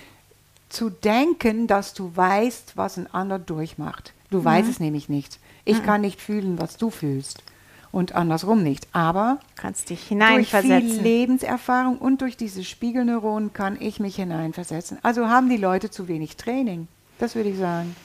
zu 0.69 0.89
denken, 0.89 1.67
dass 1.67 1.93
du 1.93 2.11
weißt, 2.15 2.75
was 2.75 2.97
ein 2.97 3.11
anderer 3.13 3.39
durchmacht. 3.39 4.13
Du 4.31 4.43
weißt 4.43 4.69
es 4.69 4.79
nämlich 4.79 5.09
nicht. 5.09 5.39
Ich 5.65 5.83
kann 5.83 6.01
nicht 6.01 6.21
fühlen, 6.21 6.59
was 6.59 6.77
du 6.77 6.89
fühlst. 6.89 7.43
Und 7.91 8.13
andersrum 8.13 8.61
nicht. 8.61 8.87
Aber 8.91 9.39
kannst 9.55 9.89
dich 9.89 10.09
durch 10.09 10.09
viel 10.09 10.17
hineinversetzen. 10.17 11.03
Lebenserfahrung 11.03 11.97
und 11.97 12.21
durch 12.21 12.37
diese 12.37 12.63
Spiegelneuronen 12.63 13.53
kann 13.53 13.77
ich 13.79 13.99
mich 13.99 14.17
hineinversetzen. 14.17 14.99
Also 15.01 15.27
haben 15.27 15.49
die 15.49 15.57
Leute 15.57 15.89
zu 15.89 16.07
wenig 16.07 16.35
Training. 16.35 16.87
Das 17.19 17.35
würde 17.35 17.49
ich 17.49 17.57
sagen. 17.57 17.95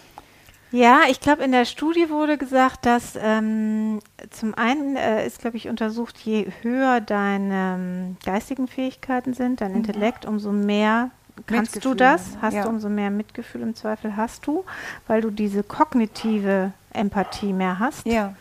Ja, 0.73 1.01
ich 1.11 1.21
glaube, 1.21 1.43
in 1.43 1.51
der 1.51 1.65
Studie 1.65 2.09
wurde 2.11 2.39
gesagt, 2.39 2.87
dass 2.87 3.19
ähm, 3.21 3.99
zum 4.31 4.55
einen 4.55 4.95
äh, 4.95 5.27
ist, 5.27 5.41
glaube 5.41 5.57
ich, 5.57 5.69
untersucht, 5.69 6.19
je 6.19 6.47
höher 6.63 7.01
deine 7.01 7.75
ähm, 7.77 8.17
geistigen 8.25 8.69
Fähigkeiten 8.69 9.35
sind, 9.35 9.61
dein 9.61 9.75
Intellekt, 9.75 10.27
umso 10.27 10.53
mehr 10.53 11.11
kannst 11.47 11.77
du 11.85 11.91
Mitgefühl, 11.91 11.97
das, 11.97 12.23
hast 12.41 12.55
ja. 12.55 12.63
du, 12.65 12.69
umso 12.69 12.89
mehr 12.89 13.11
Mitgefühl 13.11 13.63
im 13.63 13.75
Zweifel 13.75 14.17
hast 14.17 14.47
du, 14.47 14.65
weil 15.07 15.21
du 15.21 15.31
diese 15.31 15.63
kognitive 15.63 16.73
Empathie 16.93 17.53
mehr 17.53 17.79
hast. 17.79 18.07
Ja. 18.07 18.35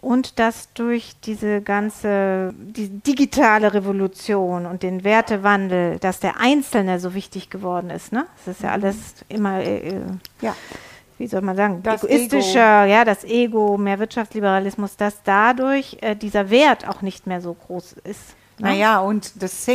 Und 0.00 0.38
dass 0.38 0.72
durch 0.72 1.14
diese 1.24 1.60
ganze 1.60 2.54
die 2.56 2.88
digitale 2.88 3.74
Revolution 3.74 4.64
und 4.64 4.82
den 4.82 5.04
Wertewandel, 5.04 5.98
dass 5.98 6.20
der 6.20 6.40
Einzelne 6.40 6.98
so 6.98 7.12
wichtig 7.12 7.50
geworden 7.50 7.90
ist. 7.90 8.10
Ne? 8.10 8.24
Das 8.46 8.56
ist 8.56 8.62
ja 8.62 8.70
alles 8.70 8.96
immer, 9.28 9.60
äh, 9.60 9.88
äh, 9.90 10.00
Ja. 10.40 10.56
wie 11.18 11.26
soll 11.26 11.42
man 11.42 11.54
sagen, 11.54 11.82
Das 11.82 12.02
egoistischer, 12.02 12.86
ja, 12.86 13.04
das 13.04 13.24
Ego, 13.24 13.76
mehr 13.76 13.98
Wirtschaftsliberalismus, 13.98 14.96
dass 14.96 15.22
dadurch 15.22 15.98
äh, 16.00 16.16
dieser 16.16 16.48
Wert 16.48 16.88
auch 16.88 17.02
nicht 17.02 17.26
mehr 17.26 17.42
so 17.42 17.52
groß 17.52 17.96
ist. 18.04 18.34
Ne? 18.58 18.68
Naja, 18.68 19.00
und 19.00 19.42
das 19.42 19.66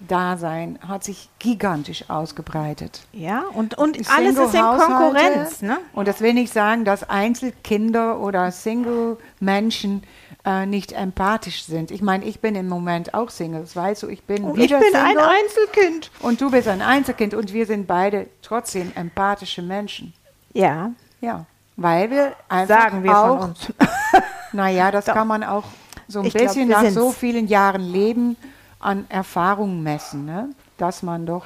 Single-Dasein 0.00 0.78
hat 0.86 1.04
sich 1.04 1.28
gigantisch 1.38 2.08
ausgebreitet. 2.08 3.02
Ja, 3.12 3.44
und, 3.54 3.76
und 3.78 3.98
alles 4.10 4.36
ist 4.36 4.54
in. 4.54 4.60
Konkurrenz. 4.60 5.62
Ne? 5.62 5.78
Und 5.92 6.08
das 6.08 6.20
will 6.20 6.34
nicht 6.34 6.52
sagen, 6.52 6.84
dass 6.84 7.08
Einzelkinder 7.08 8.20
oder 8.20 8.50
Single-Menschen 8.50 10.02
äh, 10.44 10.66
nicht 10.66 10.92
empathisch 10.92 11.64
sind. 11.64 11.90
Ich 11.90 12.02
meine, 12.02 12.24
ich 12.24 12.40
bin 12.40 12.54
im 12.54 12.68
Moment 12.68 13.14
auch 13.14 13.30
Single. 13.30 13.60
Das 13.62 13.74
weißt 13.74 14.02
du, 14.04 14.08
ich 14.08 14.22
bin 14.24 14.44
Und 14.44 14.58
ich 14.58 14.64
wieder 14.64 14.78
bin 14.78 14.94
ein 14.94 15.06
Single. 15.08 15.24
Einzelkind. 15.24 16.10
Und 16.20 16.40
du 16.40 16.50
bist 16.50 16.68
ein 16.68 16.82
Einzelkind 16.82 17.34
und 17.34 17.52
wir 17.52 17.66
sind 17.66 17.86
beide 17.86 18.28
trotzdem 18.42 18.92
empathische 18.94 19.62
Menschen. 19.62 20.12
Ja, 20.52 20.90
Ja, 21.20 21.44
weil 21.76 22.10
wir 22.10 22.32
einfach 22.48 22.80
sagen 22.82 23.02
wir 23.02 23.18
auch 23.18 23.38
von 23.40 23.48
uns. 23.50 23.72
Naja, 24.52 24.90
das 24.90 25.04
kann 25.04 25.28
man 25.28 25.42
auch 25.44 25.64
so 26.08 26.20
ein 26.20 26.26
Ich 26.26 26.32
glaub, 26.34 26.46
bisschen 26.46 26.68
wir 26.68 26.76
nach 26.76 26.82
sind's. 26.82 26.94
so 26.94 27.10
vielen 27.10 27.46
Jahren 27.46 27.82
Leben 27.82 28.36
an 28.80 29.06
Erfahrung 29.08 29.82
messen, 29.82 30.24
ne? 30.26 30.50
dass 30.78 31.02
man 31.02 31.26
doch 31.26 31.44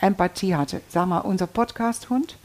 Empathie 0.00 0.54
hatte. 0.56 0.80
Sag 0.88 1.06
mal, 1.06 1.18
unser 1.18 1.46
Podcast-Hund, 1.46 2.36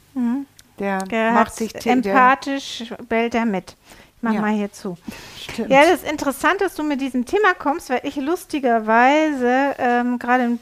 der, 0.79 0.99
Der 0.99 1.32
macht 1.32 1.47
hat 1.47 1.55
sich 1.55 1.86
empathisch, 1.86 2.93
bellt 3.08 3.36
er 3.36 3.45
mit. 3.45 3.75
Ich 4.17 4.23
mach 4.23 4.34
Ja. 4.34 4.41
mal 4.41 4.51
hier 4.51 4.71
zu. 4.71 4.97
Stimmt. 5.38 5.69
Ja, 5.69 5.82
das 5.82 6.03
ist 6.03 6.12
interessant, 6.12 6.60
dass 6.62 6.75
du 6.75 6.84
mit 6.84 6.99
diesem 7.01 7.25
Thema 7.25 7.53
kommst, 7.53 7.89
weil 7.89 8.01
ich 8.03 8.15
lustigerweise 8.17 9.75
ähm, 9.77 10.19
gerade 10.19 10.58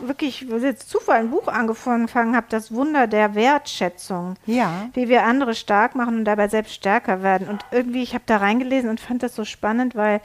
wirklich, 0.00 0.42
jetzt 0.62 0.88
Zufall 0.88 1.20
ein 1.20 1.30
Buch 1.30 1.46
angefangen 1.48 2.08
habe, 2.36 2.46
das 2.48 2.72
Wunder 2.72 3.06
der 3.06 3.34
Wertschätzung. 3.34 4.36
Ja. 4.46 4.88
Wie 4.94 5.08
wir 5.08 5.24
andere 5.24 5.54
stark 5.54 5.94
machen 5.94 6.18
und 6.18 6.24
dabei 6.24 6.48
selbst 6.48 6.74
stärker 6.74 7.22
werden. 7.22 7.48
Und 7.48 7.64
irgendwie, 7.70 8.02
ich 8.02 8.14
habe 8.14 8.24
da 8.26 8.38
reingelesen 8.38 8.88
und 8.90 9.00
fand 9.00 9.22
das 9.22 9.34
so 9.34 9.44
spannend, 9.44 9.94
weil, 9.94 10.20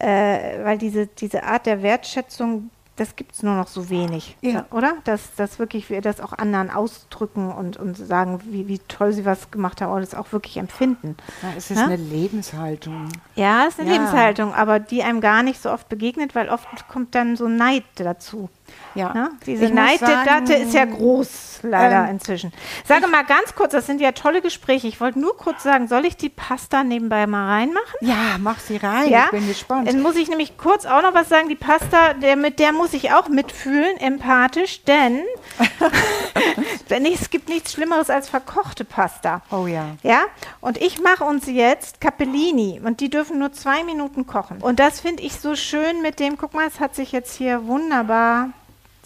äh, 0.00 0.64
weil 0.64 0.78
diese, 0.78 1.06
diese 1.06 1.42
Art 1.44 1.66
der 1.66 1.82
Wertschätzung, 1.82 2.70
das 2.96 3.14
gibt 3.14 3.32
es 3.32 3.44
nur 3.44 3.54
noch 3.54 3.68
so 3.68 3.90
wenig. 3.90 4.36
Ja. 4.40 4.66
Oder? 4.72 4.94
Dass, 5.04 5.34
dass 5.36 5.58
wirklich 5.60 5.88
wir 5.88 6.00
das 6.00 6.20
auch 6.20 6.32
anderen 6.32 6.68
ausdrücken 6.70 7.52
und, 7.52 7.76
und 7.76 7.96
sagen, 7.96 8.40
wie, 8.46 8.66
wie 8.66 8.80
toll 8.80 9.12
sie 9.12 9.24
was 9.24 9.52
gemacht 9.52 9.80
haben 9.80 9.92
oder 9.92 10.00
das 10.00 10.14
auch 10.16 10.32
wirklich 10.32 10.56
empfinden. 10.56 11.16
Ja, 11.42 11.48
es 11.56 11.70
ist 11.70 11.78
Ja? 11.78 11.84
eine 11.84 11.96
Lebenshaltung. 11.96 13.08
Ja, 13.36 13.66
es 13.68 13.74
ist 13.74 13.80
eine 13.80 13.90
Ja. 13.90 13.94
Lebenshaltung, 13.96 14.52
aber 14.52 14.80
die 14.80 15.02
einem 15.04 15.20
gar 15.20 15.42
nicht 15.44 15.62
so 15.62 15.70
oft 15.70 15.88
begegnet, 15.88 16.34
weil 16.34 16.48
oft 16.48 16.66
kommt 16.88 17.14
dann 17.14 17.36
so 17.36 17.46
Neid 17.46 17.84
dazu. 17.94 18.48
Ja. 18.94 19.12
Ja? 19.14 19.28
Diese 19.46 19.66
Ich 19.66 19.72
muss 19.72 19.80
Neiddebatte 19.80 20.54
ist 20.54 20.74
ja 20.74 20.84
groß, 20.84 21.60
leider 21.62 22.04
ähm, 22.04 22.12
inzwischen. 22.16 22.52
Sage 22.84 23.06
mal 23.06 23.24
ganz 23.24 23.54
kurz, 23.54 23.72
das 23.72 23.86
sind 23.86 24.00
ja 24.00 24.12
tolle 24.12 24.42
Gespräche. 24.42 24.88
Ich 24.88 25.00
wollte 25.00 25.18
nur 25.20 25.36
kurz 25.36 25.62
sagen, 25.62 25.88
soll 25.88 26.04
ich 26.04 26.16
die 26.16 26.28
Pasta 26.28 26.84
nebenbei 26.84 27.26
mal 27.26 27.46
reinmachen? 27.48 27.94
Ja, 28.00 28.36
mach 28.38 28.58
sie 28.58 28.76
rein. 28.76 29.08
Ja, 29.08 29.26
Ich 29.26 29.30
bin 29.30 29.48
gespannt. 29.48 29.88
Dann 29.88 30.02
muss 30.02 30.16
ich 30.16 30.28
nämlich 30.28 30.56
kurz 30.58 30.86
auch 30.86 31.02
noch 31.02 31.14
was 31.14 31.28
sagen. 31.28 31.48
Die 31.48 31.54
Pasta, 31.54 32.14
der, 32.14 32.36
mit 32.36 32.58
der 32.58 32.72
muss 32.72 32.92
ich 32.92 33.12
auch 33.12 33.28
mitfühlen, 33.28 33.96
empathisch, 33.98 34.82
denn 34.84 35.22
es 36.88 37.30
gibt 37.30 37.48
nichts 37.48 37.72
Schlimmeres 37.72 38.10
als 38.10 38.28
verkochte 38.28 38.84
Pasta. 38.84 39.42
Oh 39.50 39.66
ja. 39.66 39.86
Ja, 40.02 40.22
und 40.60 40.78
ich 40.78 41.00
mache 41.00 41.24
uns 41.24 41.46
jetzt 41.46 42.00
Capellini 42.00 42.80
und 42.84 43.00
die 43.00 43.10
dürfen 43.10 43.38
nur 43.38 43.52
zwei 43.52 43.84
Minuten 43.84 44.26
kochen. 44.26 44.58
Und 44.60 44.80
das 44.80 45.00
finde 45.00 45.22
ich 45.22 45.34
so 45.40 45.54
schön 45.56 46.02
mit 46.02 46.20
dem, 46.20 46.36
guck 46.36 46.54
mal, 46.54 46.66
es 46.66 46.80
hat 46.80 46.94
sich 46.94 47.12
jetzt 47.12 47.36
hier 47.36 47.66
wunderbar, 47.66 48.50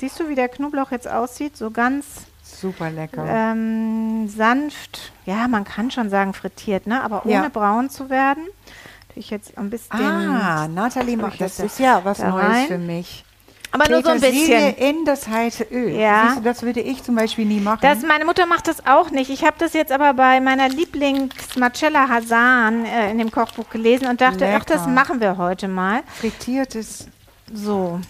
siehst 0.02 0.18
du, 0.18 0.28
wie 0.28 0.34
der 0.34 0.48
Knoblauch 0.48 0.90
jetzt 0.90 1.06
aussieht? 1.08 1.56
So 1.56 1.70
ganz 1.70 2.04
Super 2.42 2.90
lecker. 2.90 3.24
ähm, 3.24 4.28
sanft, 4.28 5.12
ja, 5.26 5.46
man 5.46 5.62
kann 5.64 5.92
schon 5.92 6.10
sagen 6.10 6.34
frittiert, 6.34 6.88
ne? 6.88 7.02
aber 7.04 7.24
ohne 7.24 7.32
Ja. 7.34 7.48
braun 7.48 7.88
zu 7.88 8.10
werden. 8.10 8.44
Ich 9.14 9.30
jetzt 9.30 9.56
ein 9.56 9.70
bisschen. 9.70 9.94
ah, 10.00 10.66
Nathalie 10.66 11.16
macht 11.16 11.40
das. 11.40 11.58
jetzt 11.58 11.72
ist 11.74 11.78
ja 11.78 12.00
was 12.02 12.18
Neues 12.18 12.66
für 12.66 12.78
mich. 12.78 13.24
aber 13.70 13.88
nur 13.88 14.02
so 14.02 14.08
ein 14.08 14.20
Petersilie 14.20 14.72
bisschen. 14.72 14.98
in 14.98 15.04
das 15.04 15.28
heiße 15.28 15.64
Öl. 15.70 15.90
Ja. 15.94 16.24
Siehst 16.26 16.38
du, 16.38 16.42
das 16.42 16.62
würde 16.62 16.80
ich 16.80 17.02
zum 17.04 17.14
Beispiel 17.14 17.44
nie 17.44 17.60
machen. 17.60 17.78
Das, 17.82 18.02
meine 18.02 18.24
Mutter 18.24 18.46
macht 18.46 18.66
das 18.66 18.84
auch 18.86 19.10
nicht. 19.10 19.30
Ich 19.30 19.44
habe 19.44 19.56
das 19.58 19.72
jetzt 19.74 19.92
aber 19.92 20.14
bei 20.14 20.40
meiner 20.40 20.68
Lieblings 20.68 21.34
Marcella 21.56 22.08
Hasan 22.08 22.84
äh, 22.86 23.10
in 23.12 23.18
dem 23.18 23.30
Kochbuch 23.30 23.68
gelesen 23.70 24.08
und 24.08 24.20
dachte, 24.20 24.46
ach, 24.56 24.64
das 24.64 24.80
Lecker. 24.80 24.90
machen 24.92 25.20
wir 25.20 25.36
heute 25.36 25.68
mal. 25.68 26.02
Frittiertes 26.20 27.06
So. 27.52 28.00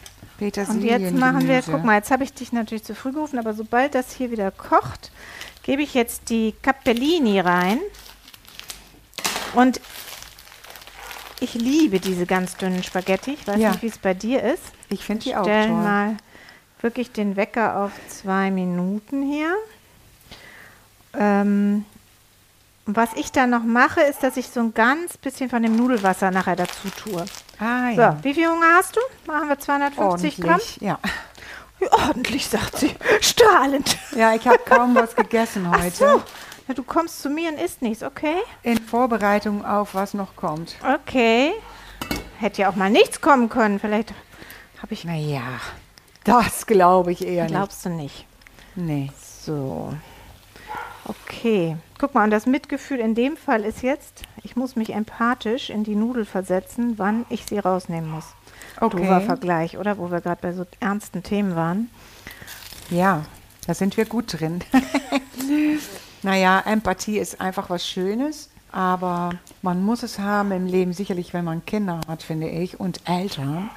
Petersilie. 0.44 0.96
Und 0.96 1.02
jetzt 1.02 1.14
machen 1.14 1.46
wir, 1.46 1.62
guck 1.62 1.85
mal, 1.85 1.96
jetzt 1.96 2.11
habe 2.11 2.24
ich 2.24 2.33
dich 2.33 2.52
natürlich 2.52 2.85
zu 2.85 2.94
früh 2.94 3.12
gerufen, 3.12 3.38
aber 3.38 3.55
sobald 3.55 3.94
das 3.94 4.12
hier 4.12 4.31
wieder 4.31 4.50
kocht, 4.50 5.11
gebe 5.62 5.83
ich 5.83 5.94
jetzt 5.94 6.31
die 6.31 6.55
Cappellini 6.62 7.40
rein. 7.40 7.78
Und 9.55 9.81
ich 11.40 11.55
liebe 11.55 12.00
diese 12.00 12.26
ganz 12.26 12.57
dünnen 12.57 12.83
Spaghetti. 12.83 13.33
Ich 13.33 13.46
weiß 13.46 13.59
Ja. 13.59 13.70
nicht, 13.70 13.83
wie 13.83 13.88
es 13.88 13.98
bei 13.98 14.14
dir 14.14 14.42
ist. 14.42 14.62
Ich 14.88 15.05
finde 15.05 15.24
die 15.24 15.37
auch 15.37 15.42
Stellen 15.44 15.70
toll. 15.72 15.83
mal 15.83 16.16
wirklich 16.81 17.12
den 17.12 17.37
Wecker 17.37 17.76
auf 17.76 17.92
zwei 18.09 18.50
Minuten 18.50 19.22
hier. 19.22 19.55
Ähm, 21.14 21.85
was 22.87 23.11
ich 23.14 23.31
dann 23.31 23.50
noch 23.50 23.62
mache, 23.62 24.00
ist, 24.00 24.22
dass 24.22 24.37
ich 24.37 24.48
so 24.48 24.61
ein 24.61 24.74
ganz 24.74 25.16
bisschen 25.16 25.48
von 25.50 25.62
dem 25.62 25.76
Nudelwasser 25.76 26.31
nachher 26.31 26.57
dazu 26.57 26.88
tue. 27.05 27.24
Ah 27.58 27.94
So, 27.94 28.00
ja. 28.00 28.16
wie 28.22 28.34
viel 28.34 28.48
Hunger 28.48 28.74
hast 28.76 28.96
du? 28.96 29.00
Machen 29.30 29.48
wir 29.48 29.58
250 29.58 30.36
Gramm? 30.38 30.50
Ordentlich. 30.52 30.76
Ja. 30.80 30.98
Ja, 31.80 31.88
ordentlich, 32.08 32.46
sagt 32.48 32.78
sie. 32.78 32.94
Strahlend. 33.20 33.96
ja, 34.16 34.34
ich 34.34 34.46
habe 34.46 34.58
kaum 34.64 34.94
was 34.94 35.16
gegessen 35.16 35.66
Ach 35.70 35.80
heute. 35.82 35.96
so. 35.96 36.22
Ja, 36.68 36.74
du 36.74 36.84
kommst 36.84 37.20
zu 37.22 37.28
mir 37.28 37.50
und 37.50 37.58
isst 37.58 37.82
nichts, 37.82 38.04
okay? 38.04 38.36
In 38.62 38.78
Vorbereitung 38.78 39.64
auf 39.64 39.94
was 39.96 40.14
noch 40.14 40.36
kommt. 40.36 40.76
Okay. 40.94 41.52
Hätte 42.38 42.62
ja 42.62 42.68
auch 42.70 42.76
mal 42.76 42.88
nichts 42.90 43.20
kommen 43.20 43.48
können. 43.48 43.80
Vielleicht 43.80 44.14
habe 44.80 44.94
ich. 44.94 45.04
Naja, 45.04 45.42
das 46.24 46.66
glaube 46.66 47.10
ich 47.12 47.26
eher 47.26 47.46
Glaubst 47.46 47.84
du 47.84 47.88
nicht? 47.90 48.26
nicht. 48.76 49.08
Nee. 49.08 49.10
So. 49.44 49.92
Okay. 51.04 51.76
Guck 51.98 52.14
mal, 52.14 52.24
und 52.24 52.30
das 52.30 52.46
Mitgefühl 52.46 52.98
in 52.98 53.14
dem 53.14 53.36
Fall 53.36 53.64
ist 53.64 53.82
jetzt, 53.82 54.22
ich 54.42 54.56
muss 54.56 54.76
mich 54.76 54.94
empathisch 54.94 55.70
in 55.70 55.84
die 55.84 55.96
Nudel 55.96 56.24
versetzen, 56.24 56.98
wann 56.98 57.26
ich 57.28 57.44
sie 57.46 57.58
rausnehmen 57.58 58.10
muss. 58.10 58.26
Doofer 58.80 59.16
Okay. 59.16 59.26
Vergleich, 59.26 59.78
oder? 59.78 59.98
Wo 59.98 60.10
wir 60.10 60.20
gerade 60.20 60.40
bei 60.40 60.52
so 60.52 60.64
ernsten 60.80 61.22
Themen 61.22 61.56
waren. 61.56 61.90
Ja, 62.90 63.24
da 63.66 63.74
sind 63.74 63.96
wir 63.96 64.04
gut 64.04 64.40
drin. 64.40 64.60
naja, 66.22 66.62
Empathie 66.64 67.18
ist 67.18 67.40
einfach 67.40 67.70
was 67.70 67.86
Schönes, 67.86 68.50
aber 68.70 69.30
man 69.62 69.84
muss 69.84 70.02
es 70.02 70.18
haben 70.18 70.52
im 70.52 70.66
Leben, 70.66 70.92
sicherlich, 70.92 71.32
wenn 71.32 71.44
man 71.44 71.64
Kinder 71.64 72.00
hat, 72.08 72.22
finde 72.22 72.48
ich, 72.48 72.80
und 72.80 73.00
Eltern. 73.08 73.70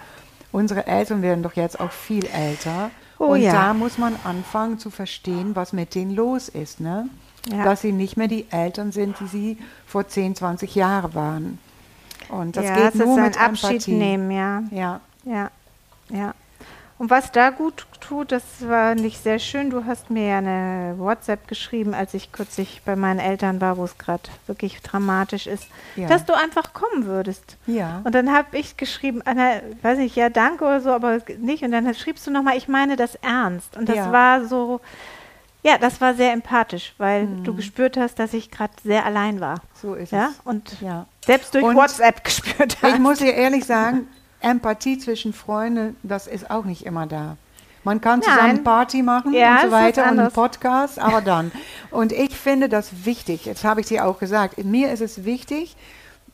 Unsere 0.51 0.87
Eltern 0.87 1.21
werden 1.21 1.43
doch 1.43 1.53
jetzt 1.53 1.79
auch 1.79 1.91
viel 1.91 2.25
älter. 2.27 2.91
Oh 3.19 3.33
und 3.33 3.41
ja. 3.41 3.51
da 3.51 3.73
muss 3.73 3.97
man 3.97 4.15
anfangen 4.23 4.77
zu 4.77 4.89
verstehen, 4.89 5.55
was 5.55 5.73
mit 5.73 5.95
denen 5.95 6.15
los 6.15 6.49
ist. 6.49 6.79
Ne? 6.79 7.09
Ja. 7.49 7.63
Dass 7.63 7.81
sie 7.81 7.91
nicht 7.91 8.17
mehr 8.17 8.27
die 8.27 8.45
Eltern 8.51 8.91
sind, 8.91 9.19
die 9.19 9.27
sie 9.27 9.57
vor 9.85 10.07
10, 10.07 10.35
20 10.35 10.75
Jahren 10.75 11.13
waren. 11.13 11.59
Und 12.29 12.57
das 12.57 12.65
ja, 12.65 12.75
geht 12.75 12.95
ist 12.95 13.05
nur 13.05 13.17
ein 13.17 13.23
mit 13.23 13.39
Abschied 13.39 13.69
Empathie. 13.71 13.93
nehmen, 13.93 14.31
ja. 14.31 14.63
Ja. 14.71 15.01
Ja, 15.25 15.51
ja. 16.09 16.33
Und 16.97 17.09
was 17.09 17.29
da 17.33 17.49
gut 17.49 17.85
tut, 17.99 18.31
das 18.31 18.43
war 18.61 18.95
nicht 18.95 19.21
sehr 19.21 19.37
schön. 19.37 19.69
Du 19.69 19.83
hast 19.85 20.09
mir 20.09 20.27
ja 20.29 20.37
eine 20.37 20.95
WhatsApp 20.97 21.45
geschrieben, 21.47 21.93
als 21.93 22.13
ich 22.13 22.31
kürzlich 22.31 22.83
bei 22.85 22.95
meinen 22.95 23.19
Eltern 23.19 23.59
war, 23.59 23.75
wo 23.75 23.83
es 23.83 23.97
gerade 23.97 24.23
wirklich 24.47 24.81
dramatisch 24.81 25.45
ist, 25.45 25.67
Ja. 25.97 26.07
dass 26.07 26.23
du 26.23 26.33
einfach 26.33 26.71
kommen 26.71 27.05
würdest. 27.05 27.57
Ja. 27.67 27.99
Und 28.05 28.15
dann 28.15 28.31
habe 28.31 28.57
ich 28.57 28.77
geschrieben, 28.77 29.21
Anna, 29.25 29.59
weiß 29.81 29.97
nicht, 29.97 30.15
ja, 30.15 30.29
danke 30.29 30.63
oder 30.63 30.79
so, 30.79 30.91
aber 30.91 31.19
nicht. 31.37 31.63
Und 31.63 31.71
dann 31.71 31.93
schriebst 31.93 32.25
du 32.27 32.31
nochmal, 32.31 32.55
ich 32.55 32.69
meine 32.69 32.95
das 32.95 33.15
ernst. 33.15 33.75
Und 33.75 33.89
das 33.89 33.97
Ja. 33.97 34.11
war 34.13 34.45
so, 34.45 34.79
ja, 35.63 35.77
das 35.77 35.99
war 35.99 36.13
sehr 36.13 36.31
empathisch, 36.31 36.93
weil 36.97 37.27
du 37.43 37.51
Mhm. 37.51 37.57
gespürt 37.57 37.97
hast, 37.97 38.19
dass 38.19 38.33
ich 38.33 38.51
gerade 38.51 38.71
sehr 38.85 39.05
allein 39.05 39.41
war. 39.41 39.59
So 39.81 39.95
ist 39.95 40.13
Ja, 40.13 40.29
es. 40.31 40.39
und 40.45 40.79
Ja. 40.79 41.07
selbst 41.25 41.53
durch 41.55 41.65
Und 41.65 41.75
WhatsApp 41.75 42.23
gespürt 42.23 42.77
hast. 42.81 42.93
Ich 42.93 42.99
muss 42.99 43.17
dir 43.17 43.33
ehrlich 43.33 43.65
sagen, 43.65 44.07
Empathie 44.45 44.97
zwischen 44.97 45.33
Freunden, 45.33 45.95
das 46.03 46.27
ist 46.27 46.49
auch 46.49 46.65
nicht 46.65 46.85
immer 46.85 47.07
da. 47.07 47.37
Man 47.83 48.01
kann 48.01 48.19
Nein. 48.19 48.29
zusammen 48.29 48.63
Party 48.63 49.03
machen 49.03 49.33
Ja, 49.33 49.55
und 49.55 49.61
so 49.65 49.71
weiter 49.71 50.03
und 50.11 50.19
einen. 50.19 50.31
Podcast, 50.31 50.97
aber 50.99 51.21
dann. 51.21 51.51
Und 51.91 52.11
ich 52.11 52.35
finde 52.35 52.67
das 52.69 53.05
wichtig, 53.05 53.45
jetzt 53.45 53.63
habe 53.63 53.81
ich 53.81 53.87
dir 53.87 54.05
auch 54.05 54.19
gesagt, 54.19 54.63
mir 54.63 54.91
ist 54.91 55.01
es 55.01 55.23
wichtig, 55.23 55.75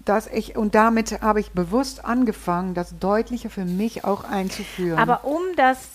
dass 0.06 0.28
ich, 0.28 0.56
und 0.56 0.76
damit 0.76 1.22
habe 1.22 1.40
ich 1.40 1.52
bewusst 1.52 2.06
angefangen, 2.06 2.74
das 2.74 2.98
deutlicher 3.00 3.50
für 3.50 3.66
mich 3.66 4.04
auch 4.06 4.24
einzuführen. 4.24 4.98
Aber 4.98 5.26
um 5.26 5.42
das 5.56 5.88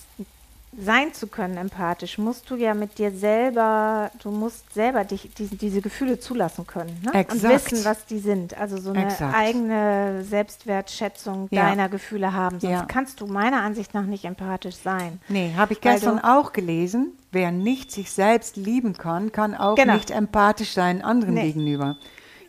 sein 0.79 1.15
zu 1.15 1.27
können, 1.27 1.57
empathisch, 1.57 2.19
musst 2.19 2.51
du 2.51 2.57
ja 2.57 2.75
mit 2.75 2.99
dir 2.99 3.11
selber, 3.11 4.11
du 4.23 4.31
musst 4.31 4.73
selber 4.75 5.05
dich, 5.05 5.31
diese, 5.37 5.57
diese 5.57 5.81
Gefühle 5.81 6.19
zulassen 6.21 6.67
können. 6.67 7.01
Ne? 7.03 7.25
Und 7.31 7.43
wissen, 7.43 7.85
was 7.85 8.05
die 8.07 8.19
sind. 8.19 8.57
Also 8.59 8.77
so 8.79 8.91
eine 8.91 9.07
Exakt. 9.07 9.35
eigene 9.35 10.25
Selbstwertschätzung 10.25 11.49
Ja. 11.51 11.67
deiner 11.69 11.89
Gefühle 11.89 12.33
haben. 12.33 12.61
Sonst 12.61 12.73
Ja. 12.73 12.85
kannst 12.85 13.21
du 13.21 13.27
meiner 13.27 13.63
Ansicht 13.63 13.95
nach 13.95 14.05
nicht 14.05 14.25
empathisch 14.25 14.77
sein. 14.77 15.21
Nee, 15.29 15.55
habe 15.57 15.73
ich 15.73 15.81
gestern 15.81 16.19
auch 16.19 16.53
gelesen. 16.53 17.13
Wer 17.33 17.51
nicht 17.53 17.91
sich 17.93 18.11
selbst 18.11 18.57
lieben 18.57 18.95
kann, 18.95 19.33
kann 19.33 19.55
auch 19.55 19.77
Genau. 19.77 19.95
nicht 19.95 20.11
empathisch 20.11 20.73
sein 20.73 21.03
anderen 21.03 21.35
Nee. 21.35 21.53
gegenüber. 21.53 21.97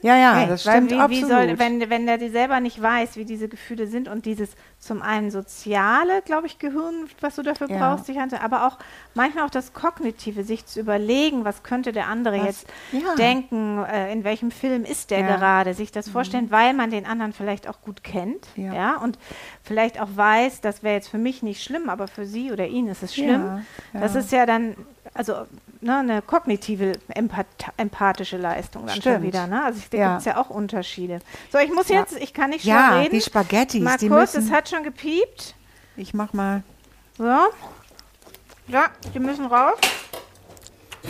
Ja, 0.02 0.16
ja, 0.16 0.34
Nee, 0.42 0.48
das 0.48 0.62
stimmt 0.62 0.92
wie, 0.92 0.96
absolut. 0.96 1.10
Wie 1.24 1.28
soll, 1.28 1.60
wenn, 1.60 1.90
wenn 1.90 2.06
der 2.06 2.18
die 2.18 2.30
selber 2.30 2.60
nicht 2.60 2.82
weiß, 2.82 3.18
wie 3.18 3.26
diese 3.26 3.48
Gefühle 3.48 3.88
sind 3.88 4.08
und 4.08 4.26
dieses 4.26 4.52
zum 4.80 5.02
einen 5.02 5.32
soziale, 5.32 6.22
glaube 6.24 6.46
ich, 6.46 6.60
Gehirn, 6.60 7.08
was 7.20 7.36
du 7.36 7.42
dafür 7.42 7.70
Ja. 7.70 7.78
brauchst, 7.80 8.06
sich 8.06 8.18
anzu- 8.20 8.40
aber 8.40 8.68
auch 8.68 8.78
manchmal 9.16 9.46
auch 9.46 9.50
das 9.50 9.74
Kognitive, 9.74 10.44
sich 10.44 10.66
zu 10.68 10.80
überlegen, 10.80 11.46
was 11.46 11.64
könnte 11.64 11.92
der 11.92 12.08
andere 12.08 12.38
Was- 12.40 12.46
jetzt 12.46 12.68
ja. 12.92 13.16
denken, 13.16 13.84
äh, 13.84 14.12
in 14.14 14.24
welchem 14.24 14.52
Film 14.52 14.84
ist 14.86 15.10
der 15.10 15.20
Ja. 15.22 15.24
Mhm. 15.26 15.40
gerade, 15.40 15.74
sich 15.74 15.92
das 15.92 16.08
vorstellen, 16.10 16.52
weil 16.52 16.74
man 16.76 16.92
den 16.92 17.06
anderen 17.08 17.34
vielleicht 17.34 17.68
auch 17.68 17.82
gut 17.82 18.04
kennt, 18.04 18.48
ja. 18.56 18.98
Und 18.98 19.18
vielleicht 19.64 20.00
auch 20.00 20.10
weiß, 20.16 20.62
das 20.62 20.84
wäre 20.84 20.96
jetzt 20.96 21.10
für 21.10 21.18
mich 21.18 21.42
nicht 21.42 21.64
schlimm, 21.64 21.90
aber 21.90 22.08
für 22.08 22.26
sie 22.26 22.52
oder 22.52 22.68
ihn 22.68 22.88
ist 22.88 23.02
es 23.04 23.16
schlimm. 23.16 23.66
Das 23.94 24.14
ist 24.16 24.32
ja 24.32 24.46
dann, 24.46 24.76
also 25.18 25.46
ne, 25.82 25.98
eine 25.98 26.22
kognitive, 26.22 26.94
empath 27.10 27.46
empathische 27.78 28.38
Leistung 28.38 28.84
dann 28.86 28.96
schon 28.96 29.02
Stimmt. 29.02 29.24
wieder. 29.24 29.48
Ne? 29.48 29.64
Also 29.66 29.80
ich- 29.80 29.90
da 29.90 29.98
Ja. 29.98 30.08
gibt 30.10 30.20
es 30.20 30.26
ja 30.26 30.38
auch 30.38 30.50
Unterschiede. 30.50 31.20
So, 31.52 31.58
ich 31.58 31.72
muss 31.74 31.90
Ja. 31.90 32.00
jetzt, 32.00 32.14
ich 32.18 32.34
kann 32.34 32.52
nicht 32.52 32.62
schnell 32.64 32.76
Ja, 32.76 32.98
reden. 33.00 33.12
die 33.16 33.22
Spaghettis, 33.22 33.82
Mal 33.82 33.98
die 33.98 34.08
kurz, 34.10 34.34
es 34.36 34.52
hat 34.52 34.70
schon 34.70 34.84
gepiept. 34.84 35.56
Ich 35.96 36.14
mach 36.14 36.34
mal. 36.34 36.64
So. 37.18 37.26
Ja, 38.68 38.88
die 39.14 39.20
müssen 39.20 39.46
raus. 39.46 39.78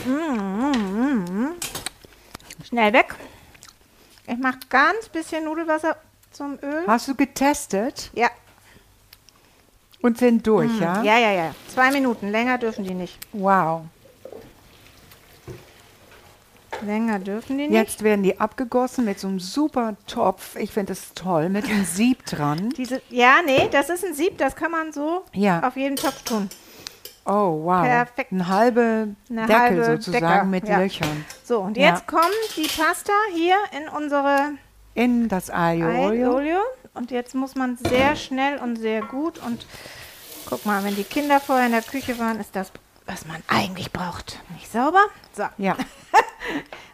Mm, 0.06 0.10
mm, 0.12 1.26
mm. 1.26 1.56
Schnell 2.68 2.94
weg. 2.94 3.16
Ich 4.28 4.38
mache 4.38 4.60
ganz 4.70 5.10
bisschen 5.10 5.46
Nudelwasser 5.46 5.98
zum 6.32 6.58
Öl. 6.62 6.84
Hast 6.88 7.08
du 7.08 7.16
getestet 7.16 8.12
Ja. 8.14 8.30
und 10.02 10.18
sind 10.18 10.46
durch, 10.46 10.72
ja? 10.80 11.00
Mm, 11.02 11.04
ja, 11.06 11.18
ja, 11.18 11.32
ja. 11.32 11.56
Zwei 11.74 11.92
Minuten. 11.92 12.30
Länger 12.30 12.58
dürfen 12.58 12.84
die 12.84 12.94
nicht. 12.94 13.18
Wow. 13.34 13.86
Länger 16.82 17.20
dürfen 17.20 17.58
die 17.58 17.68
nicht. 17.68 17.74
Jetzt 17.74 18.04
werden 18.04 18.24
die 18.24 18.40
abgegossen 18.40 19.06
mit 19.06 19.20
so 19.20 19.28
einem 19.28 19.40
super 19.40 19.96
Topf. 20.08 20.56
Ich 20.56 20.72
finde 20.72 20.92
das 20.94 21.14
toll, 21.14 21.50
mit 21.50 21.66
einem 21.66 21.86
Sieb 21.86 22.26
dran. 22.26 22.70
Diese, 22.78 23.02
ja, 23.10 23.38
nee, 23.46 23.68
das 23.72 23.90
ist 23.90 24.06
ein 24.06 24.14
Sieb, 24.14 24.38
das 24.38 24.56
kann 24.56 24.72
man 24.72 24.92
so 24.94 25.24
Ja. 25.34 25.62
auf 25.68 25.76
jeden 25.76 25.96
Topf 25.96 26.22
tun. 26.24 26.50
Oh, 27.26 27.64
wow. 27.66 27.82
Perfekt. 27.84 28.32
Ein 28.32 28.48
halbe 28.48 29.16
Eine 29.30 29.46
Deckel 29.48 29.60
halbe 29.60 29.84
sozusagen 29.86 30.26
Decker, 30.26 30.44
mit 30.46 30.68
ja. 30.70 30.78
Löchern. 30.80 31.26
So, 31.44 31.60
und 31.60 31.76
Ja. 31.76 31.90
jetzt 31.90 32.08
kommt 32.08 32.24
die 32.56 32.68
Pasta 32.68 33.12
hier 33.34 33.56
in 33.78 33.90
unsere 33.90 34.52
In 34.94 35.28
das 35.28 35.50
Aglio 35.50 36.36
Olio. 36.36 36.60
Und 36.94 37.12
jetzt 37.12 37.36
muss 37.36 37.54
man 37.56 37.78
sehr 37.78 38.16
schnell 38.16 38.58
und 38.60 38.78
sehr 38.78 39.02
gut 39.02 39.40
und 39.46 39.66
guck 40.50 40.66
mal, 40.66 40.84
wenn 40.86 40.96
die 40.96 41.04
Kinder 41.04 41.40
vorher 41.40 41.66
in 41.66 41.74
der 41.74 41.82
Küche 41.84 42.18
waren, 42.18 42.40
ist 42.40 42.56
das, 42.56 42.72
was 43.06 43.26
man 43.26 43.44
eigentlich 43.50 43.92
braucht. 43.92 44.40
Nicht 44.54 44.72
sauber? 44.72 45.02
So, 45.36 45.44
Ja, 45.58 45.76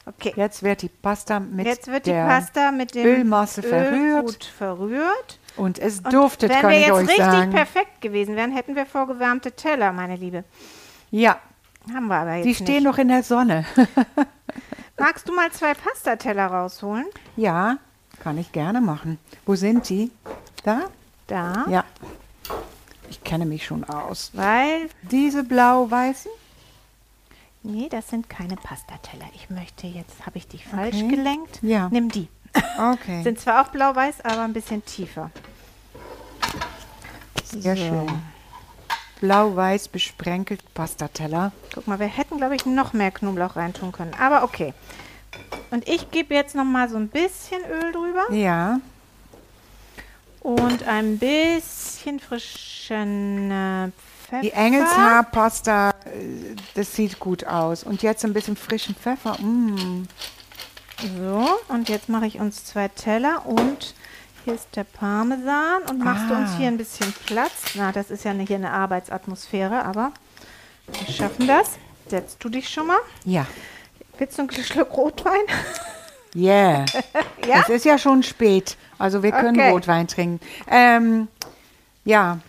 okay. 0.06 0.34
jetzt 0.36 0.64
wird 0.64 0.82
die 0.82 0.90
Pasta 0.90 1.40
mit 1.40 1.66
Jetzt 1.66 1.88
wird 1.88 2.06
die 2.06 2.12
der 2.12 2.26
Pasta 2.26 2.72
mit 2.72 2.96
dem 2.96 3.06
Ölmasse 3.06 3.62
Öl 3.62 3.70
verrührt. 3.70 4.26
gut 4.26 4.44
verrührt. 4.58 5.40
Und 5.56 5.80
es 5.80 6.00
Und 6.00 6.14
duftet, 6.14 6.50
wenn 6.50 6.62
kann 6.62 6.72
wir 6.72 6.78
ich 6.80 6.86
jetzt 6.88 6.94
euch 6.96 7.08
richtig 7.10 7.26
sagen. 7.26 7.52
perfekt 7.52 8.02
gewesen 8.02 8.36
wären, 8.36 8.52
hätten 8.52 8.76
wir 8.76 8.86
vorgewärmte 8.86 9.52
Teller, 9.52 9.92
meine 9.92 10.16
Liebe. 10.16 10.44
Ja, 11.12 11.38
Haben 11.94 12.08
wir 12.08 12.16
aber 12.16 12.36
jetzt 12.36 12.46
die 12.46 12.56
stehen 12.56 12.74
nicht. 12.76 12.84
noch 12.86 12.98
in 12.98 13.08
der 13.10 13.22
Sonne. 13.24 13.66
Magst 14.98 15.28
du 15.28 15.34
mal 15.34 15.52
zwei 15.52 15.74
Pastateller 15.74 16.48
rausholen? 16.48 17.06
ja, 17.36 17.78
kann 18.24 18.38
ich 18.38 18.52
gerne 18.54 18.80
machen. 18.80 19.20
Wo 19.46 19.56
sind 19.56 19.90
die? 19.90 20.10
Da? 20.64 20.84
Da. 21.28 21.66
Ja. 21.70 21.84
Ich 23.10 23.22
kenne 23.24 23.46
mich 23.46 23.66
schon 23.66 23.84
aus. 23.84 24.32
Weil, 24.34 24.88
Diese 25.12 25.44
blau-weißen? 25.44 26.32
Nee, 27.64 27.88
das 27.90 28.10
sind 28.10 28.30
keine 28.30 28.56
Pastateller. 28.56 29.26
Ich 29.36 29.50
möchte 29.50 29.88
jetzt, 29.88 30.26
habe 30.26 30.38
ich 30.38 30.48
dich 30.48 30.66
falsch 30.66 30.96
Okay. 30.98 31.08
gelenkt? 31.08 31.60
Ja. 31.62 31.90
Nimm 31.92 32.10
die. 32.10 32.28
Okay. 32.78 33.24
Sind 33.24 33.40
zwar 33.40 33.62
auch 33.64 33.70
blau-weiß, 33.70 34.22
aber 34.24 34.42
ein 34.44 34.54
bisschen 34.54 34.86
tiefer. 34.86 35.32
Sehr 37.46 37.76
So. 37.76 37.82
schön. 37.84 38.22
Blau-weiß 39.22 39.88
besprenkelt 39.88 40.62
Pastateller. 40.74 41.52
Guck 41.74 41.88
mal, 41.88 42.00
wir 42.00 42.08
hätten, 42.08 42.38
glaube 42.38 42.56
ich, 42.56 42.66
noch 42.66 42.94
mehr 42.94 43.12
Knoblauch 43.12 43.56
reintun 43.56 43.92
können. 43.92 44.14
Aber 44.20 44.44
okay. 44.44 44.74
Und 45.72 45.88
ich 45.88 46.12
gebe 46.12 46.34
jetzt 46.36 46.56
noch 46.56 46.66
mal 46.66 46.90
so 46.90 46.98
ein 46.98 47.08
bisschen 47.08 47.62
Öl 47.66 47.92
drüber 47.92 48.32
Ja. 48.32 48.80
und 50.42 50.84
ein 50.88 51.18
bisschen 51.18 52.20
frischen 52.20 53.50
äh, 53.52 53.92
Pfeffer. 54.42 54.42
Die 54.42 54.52
Engelshaarpasta, 54.52 55.90
äh, 55.90 56.56
das 56.76 56.96
sieht 56.96 57.20
gut 57.20 57.46
aus. 57.46 57.84
Und 57.84 58.04
jetzt 58.04 58.24
ein 58.26 58.34
bisschen 58.34 58.56
frischen 58.56 58.96
Pfeffer. 58.96 59.38
Mm. 59.42 60.08
So, 61.18 61.50
und 61.68 61.90
jetzt 61.90 62.10
mache 62.10 62.26
ich 62.28 62.40
uns 62.40 62.64
zwei 62.66 62.88
Teller 62.88 63.46
und 63.46 63.94
hier 64.46 64.54
ist 64.54 64.68
der 64.76 64.84
Parmesan. 64.86 65.84
Und 65.90 66.00
machst 66.04 66.30
du 66.30 66.36
uns 66.36 66.52
Ah. 66.52 66.58
hier 66.58 66.68
ein 66.68 66.78
bisschen 66.78 67.14
Platz? 67.26 67.52
Na, 67.76 67.92
das 67.92 68.10
ist 68.12 68.24
ja 68.24 68.32
hier 68.32 68.56
eine 68.56 68.72
Arbeitsatmosphäre, 68.72 69.84
aber 69.84 70.12
wir 70.88 71.14
schaffen 71.14 71.48
das. 71.48 71.72
Setzt 72.08 72.44
du 72.44 72.50
dich 72.50 72.70
schon 72.70 72.88
mal. 72.88 73.00
Ja. 73.26 73.46
Willst 74.18 74.38
du 74.38 74.44
einen 74.44 74.52
Schluck 74.52 74.96
Rotwein? 74.96 75.42
Yeah. 76.36 76.86
Ja? 77.48 77.62
Es 77.62 77.70
ist 77.70 77.86
ja 77.86 78.00
schon 78.00 78.24
spät. 78.24 78.76
Also 78.98 79.22
wir 79.22 79.32
können 79.32 79.56
Okay. 79.60 79.70
Rotwein 79.70 80.08
trinken. 80.08 80.40
Ähm, 80.68 81.28
ja, 82.06 82.40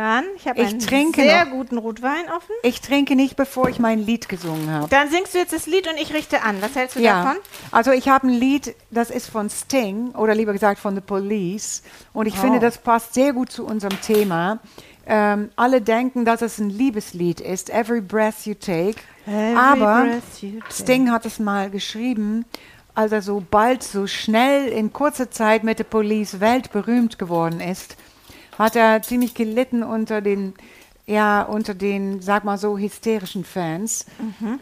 Dann, 0.00 0.24
ich 0.36 0.48
habe 0.48 0.60
einen 0.62 0.78
trinke 0.78 1.20
sehr 1.20 1.44
noch. 1.44 1.52
guten 1.52 1.76
Rotwein 1.76 2.24
offen. 2.34 2.54
ich 2.62 2.80
trinke 2.80 3.14
nicht, 3.16 3.36
bevor 3.36 3.68
ich 3.68 3.78
mein 3.78 3.98
Lied 3.98 4.30
gesungen 4.30 4.70
habe. 4.70 4.88
Dann 4.88 5.10
singst 5.10 5.34
du 5.34 5.38
jetzt 5.38 5.52
das 5.52 5.66
Lied 5.66 5.86
und 5.88 5.98
ich 6.00 6.14
richte 6.14 6.42
an. 6.42 6.56
Was 6.62 6.74
hältst 6.74 6.96
du 6.96 7.00
Ja, 7.00 7.22
davon? 7.22 7.36
also 7.70 7.90
ich 7.92 8.08
habe 8.08 8.26
ein 8.28 8.30
Lied, 8.32 8.74
das 8.90 9.10
ist 9.10 9.28
von 9.28 9.50
Sting 9.50 10.12
oder 10.12 10.34
lieber 10.34 10.54
gesagt 10.54 10.78
von 10.80 10.94
The 10.94 11.02
Police 11.02 11.82
und 12.14 12.24
ich 12.26 12.38
finde, 12.38 12.60
das 12.60 12.78
passt 12.78 13.12
sehr 13.12 13.34
gut 13.34 13.52
zu 13.52 13.66
unserem 13.66 14.00
Thema. 14.00 14.60
Ähm, 15.06 15.50
alle 15.56 15.80
denken, 15.82 16.24
dass 16.24 16.40
es 16.40 16.58
ein 16.58 16.70
Liebeslied 16.70 17.40
ist, 17.40 17.68
Every 17.68 18.00
Breath 18.00 18.46
You 18.46 18.54
Take, 18.54 18.96
Every 19.26 19.56
aber 19.56 20.06
you 20.40 20.60
take. 20.60 20.72
Sting 20.72 21.10
hat 21.10 21.26
es 21.26 21.38
mal 21.38 21.68
geschrieben, 21.68 22.44
als 22.94 23.12
er 23.12 23.20
so 23.22 23.42
bald, 23.50 23.82
so 23.82 24.06
schnell 24.06 24.68
in 24.68 24.92
kurzer 24.92 25.30
Zeit 25.30 25.62
mit 25.64 25.78
The 25.78 25.84
Police 25.84 26.40
weltberühmt 26.40 27.18
geworden 27.18 27.60
ist, 27.60 27.96
hat 28.60 28.76
er 28.76 29.02
ziemlich 29.02 29.34
gelitten 29.34 29.82
unter 29.82 30.20
den 30.20 30.54
ja, 31.06 31.42
unter 31.42 31.74
den, 31.74 32.22
sag 32.22 32.44
mal 32.44 32.56
so, 32.56 32.78
hysterischen 32.78 33.44
Fans. 33.44 34.06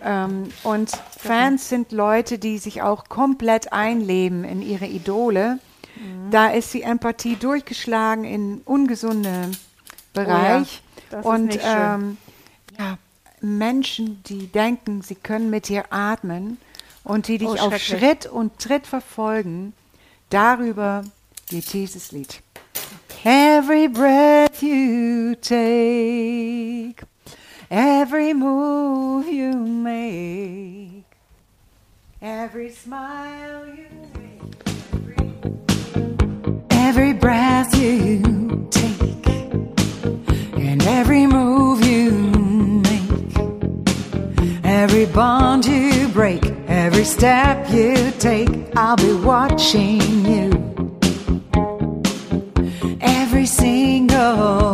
Ähm, 0.02 0.44
und 0.62 0.90
Fans 1.14 1.68
sind 1.68 1.92
Leute, 1.92 2.38
die 2.38 2.56
sich 2.56 2.80
auch 2.80 3.10
komplett 3.10 3.74
einleben 3.74 4.44
in 4.44 4.62
ihre 4.62 4.86
Idole. 4.86 5.58
Da 6.30 6.48
ist 6.48 6.72
die 6.72 6.82
Empathie 6.82 7.36
durchgeschlagen 7.36 8.24
in 8.24 8.62
ungesunde 8.64 9.50
Bereich. 10.14 10.82
das 11.10 11.20
ist 11.20 11.26
und 11.26 11.58
ähm, 11.62 12.16
ja, 12.78 12.96
Menschen, 13.40 14.22
die 14.24 14.46
denken, 14.46 15.02
sie 15.02 15.16
können 15.16 15.50
mit 15.50 15.68
dir 15.68 15.86
atmen 15.90 16.56
und 17.04 17.28
die 17.28 17.38
dich 17.38 17.48
Oh, 17.48 17.56
auf. 17.58 17.78
Schritt 17.78 18.26
und 18.26 18.58
Tritt 18.58 18.86
verfolgen, 18.86 19.74
darüber 20.30 21.04
geht 21.50 21.72
dieses 21.72 22.12
Lied. 22.12 22.42
Every 23.24 23.88
breath 23.88 24.62
you 24.62 25.34
take, 25.34 27.02
every 27.68 28.32
move 28.32 29.26
you 29.26 29.52
make, 29.54 31.04
every 32.22 32.70
smile 32.70 33.66
you 33.66 33.88
make, 34.14 34.40
every 36.70 37.12
breath 37.12 37.76
you 37.76 38.68
take, 38.70 39.26
and 40.56 40.80
every 40.84 41.26
move 41.26 41.84
you 41.84 42.12
make, 42.82 43.36
every 44.64 45.06
bond 45.06 45.66
you 45.66 46.06
break, 46.08 46.44
every 46.68 47.04
step 47.04 47.68
you 47.70 48.12
take, 48.20 48.48
I'll 48.76 48.96
be 48.96 49.12
watching 49.12 50.24
you 50.24 50.57
single 53.48 54.67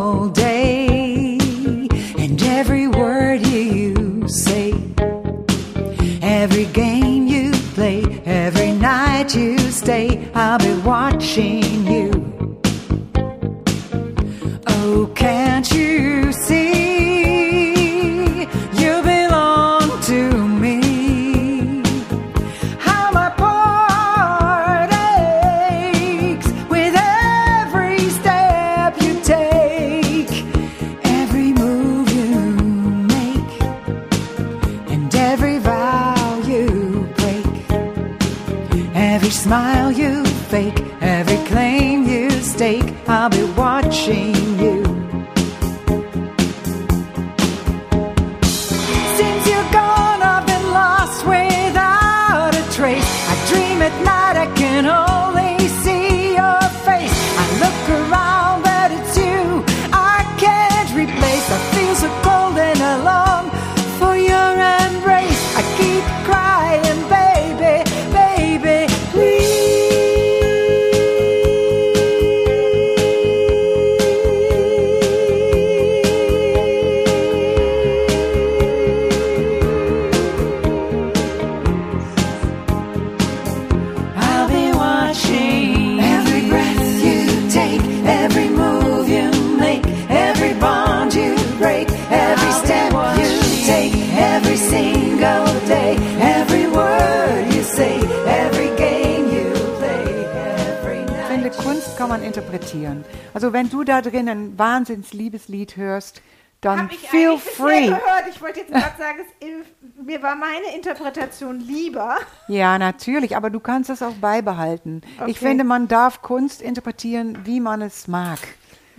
da 104.03 104.11
drin 104.11 104.29
ein 104.29 104.59
Wahnsinns-Liebeslied 104.59 105.77
hörst, 105.77 106.23
dann 106.61 106.89
ich 106.91 106.99
feel 107.09 107.37
free. 107.39 107.87
gehört. 107.89 108.25
Ich 108.31 108.41
wollte 108.41 108.61
jetzt 108.61 108.73
gerade 108.73 108.97
sagen, 108.99 109.19
es, 109.41 110.03
mir 110.03 110.23
war 110.23 110.35
meine 110.35 110.75
Interpretation 110.75 111.61
lieber. 111.61 112.17
Ja, 112.49 112.79
natürlich, 112.79 113.37
aber 113.37 113.51
du 113.51 113.61
kannst 113.61 113.91
es 113.91 114.03
auch 114.03 114.15
beibehalten. 114.15 115.03
Okay. 115.19 115.31
Ich 115.31 115.39
finde, 115.39 115.65
man 115.65 115.89
darf 115.89 116.23
Kunst 116.23 116.63
interpretieren, 116.63 117.39
wie 117.45 117.61
man 117.61 117.83
es 117.83 118.09
mag. 118.09 118.39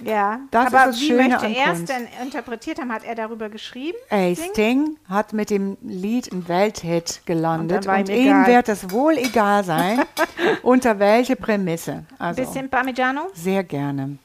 Ja, 0.04 0.42
Das 0.52 0.68
aber 0.68 0.90
ist 0.90 0.96
das 0.96 1.00
wie 1.02 1.08
Schöne 1.08 1.30
möchte 1.30 1.48
er 1.48 1.72
es 1.74 1.86
denn 1.86 2.08
interpretiert 2.22 2.80
haben? 2.80 2.92
Hat 2.92 3.06
er 3.06 3.16
darüber 3.16 3.48
geschrieben? 3.50 3.98
Ey? 4.10 4.36
Sting 4.36 4.98
hat 5.10 5.32
mit 5.32 5.50
dem 5.50 5.78
Lied 5.82 6.32
ein 6.34 6.48
Welthit 6.50 7.22
gelandet 7.26 7.88
Und 7.88 7.94
und, 8.00 8.10
ihm 8.10 8.46
wird 8.46 8.68
es 8.68 8.92
wohl 8.92 9.18
egal 9.18 9.64
sein, 9.64 10.02
unter 10.64 11.00
welche 11.00 11.38
Prämisse. 11.38 12.04
Also 12.20 12.42
Bisschen 12.42 12.70
Parmigiano? 12.70 13.30
sehr 13.34 13.64
gerne. 13.64 14.18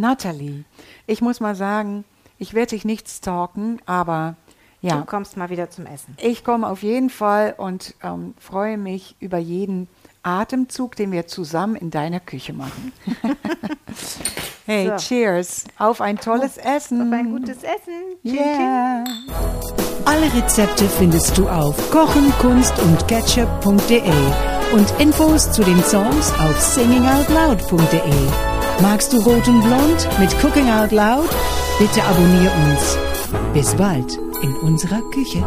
Natalie, 0.00 0.64
ich 1.06 1.20
muss 1.20 1.40
mal 1.40 1.54
sagen, 1.54 2.04
ich 2.38 2.54
werde 2.54 2.70
dich 2.70 2.84
nicht 2.84 3.08
stalken, 3.08 3.80
aber 3.86 4.36
Du 4.82 4.88
ja, 4.88 5.00
kommst 5.00 5.38
mal 5.38 5.48
wieder 5.48 5.70
zum 5.70 5.86
Essen. 5.86 6.14
ich 6.20 6.44
komme 6.44 6.66
auf 6.68 6.82
jeden 6.82 7.08
Fall 7.08 7.54
und 7.56 7.94
ähm, 8.02 8.34
freue 8.38 8.76
mich 8.76 9.16
über 9.18 9.38
jeden 9.38 9.88
Atemzug, 10.22 10.94
den 10.96 11.10
wir 11.10 11.26
zusammen 11.26 11.74
in 11.74 11.90
deiner 11.90 12.20
Küche 12.20 12.52
machen. 12.52 12.92
hey, 14.66 14.88
So. 14.88 14.96
cheers 14.96 15.64
auf 15.78 16.00
ein 16.02 16.18
tolles 16.18 16.58
Essen. 16.58 17.00
Auf 17.08 17.18
ein 17.18 17.30
gutes 17.30 17.58
Essen. 17.62 17.94
Chin, 18.22 18.34
chin. 18.34 18.44
Yeah. 18.44 19.04
Alle 20.06 20.32
Rezepte 20.34 20.84
findest 20.86 21.36
du 21.38 21.48
auf 21.48 21.90
kochenkunst 21.90 22.78
und 22.80 23.08
ketchup.de 23.08 24.02
und 24.72 25.00
Infos 25.00 25.50
zu 25.50 25.62
den 25.62 25.82
Songs 25.82 26.30
auf 26.40 26.60
singingoutloud.de. 26.60 28.53
Magst 28.82 29.12
du 29.12 29.18
Rot 29.18 29.46
und 29.48 29.62
Blond 29.62 30.08
mit 30.18 30.30
Cooking 30.42 30.68
Out 30.68 30.90
Loud? 30.90 31.28
Bitte 31.78 32.02
abonnier 32.02 32.52
uns. 32.66 32.98
Bis 33.52 33.74
bald 33.74 34.18
in 34.42 34.54
unserer 34.56 35.00
Küche. 35.10 35.44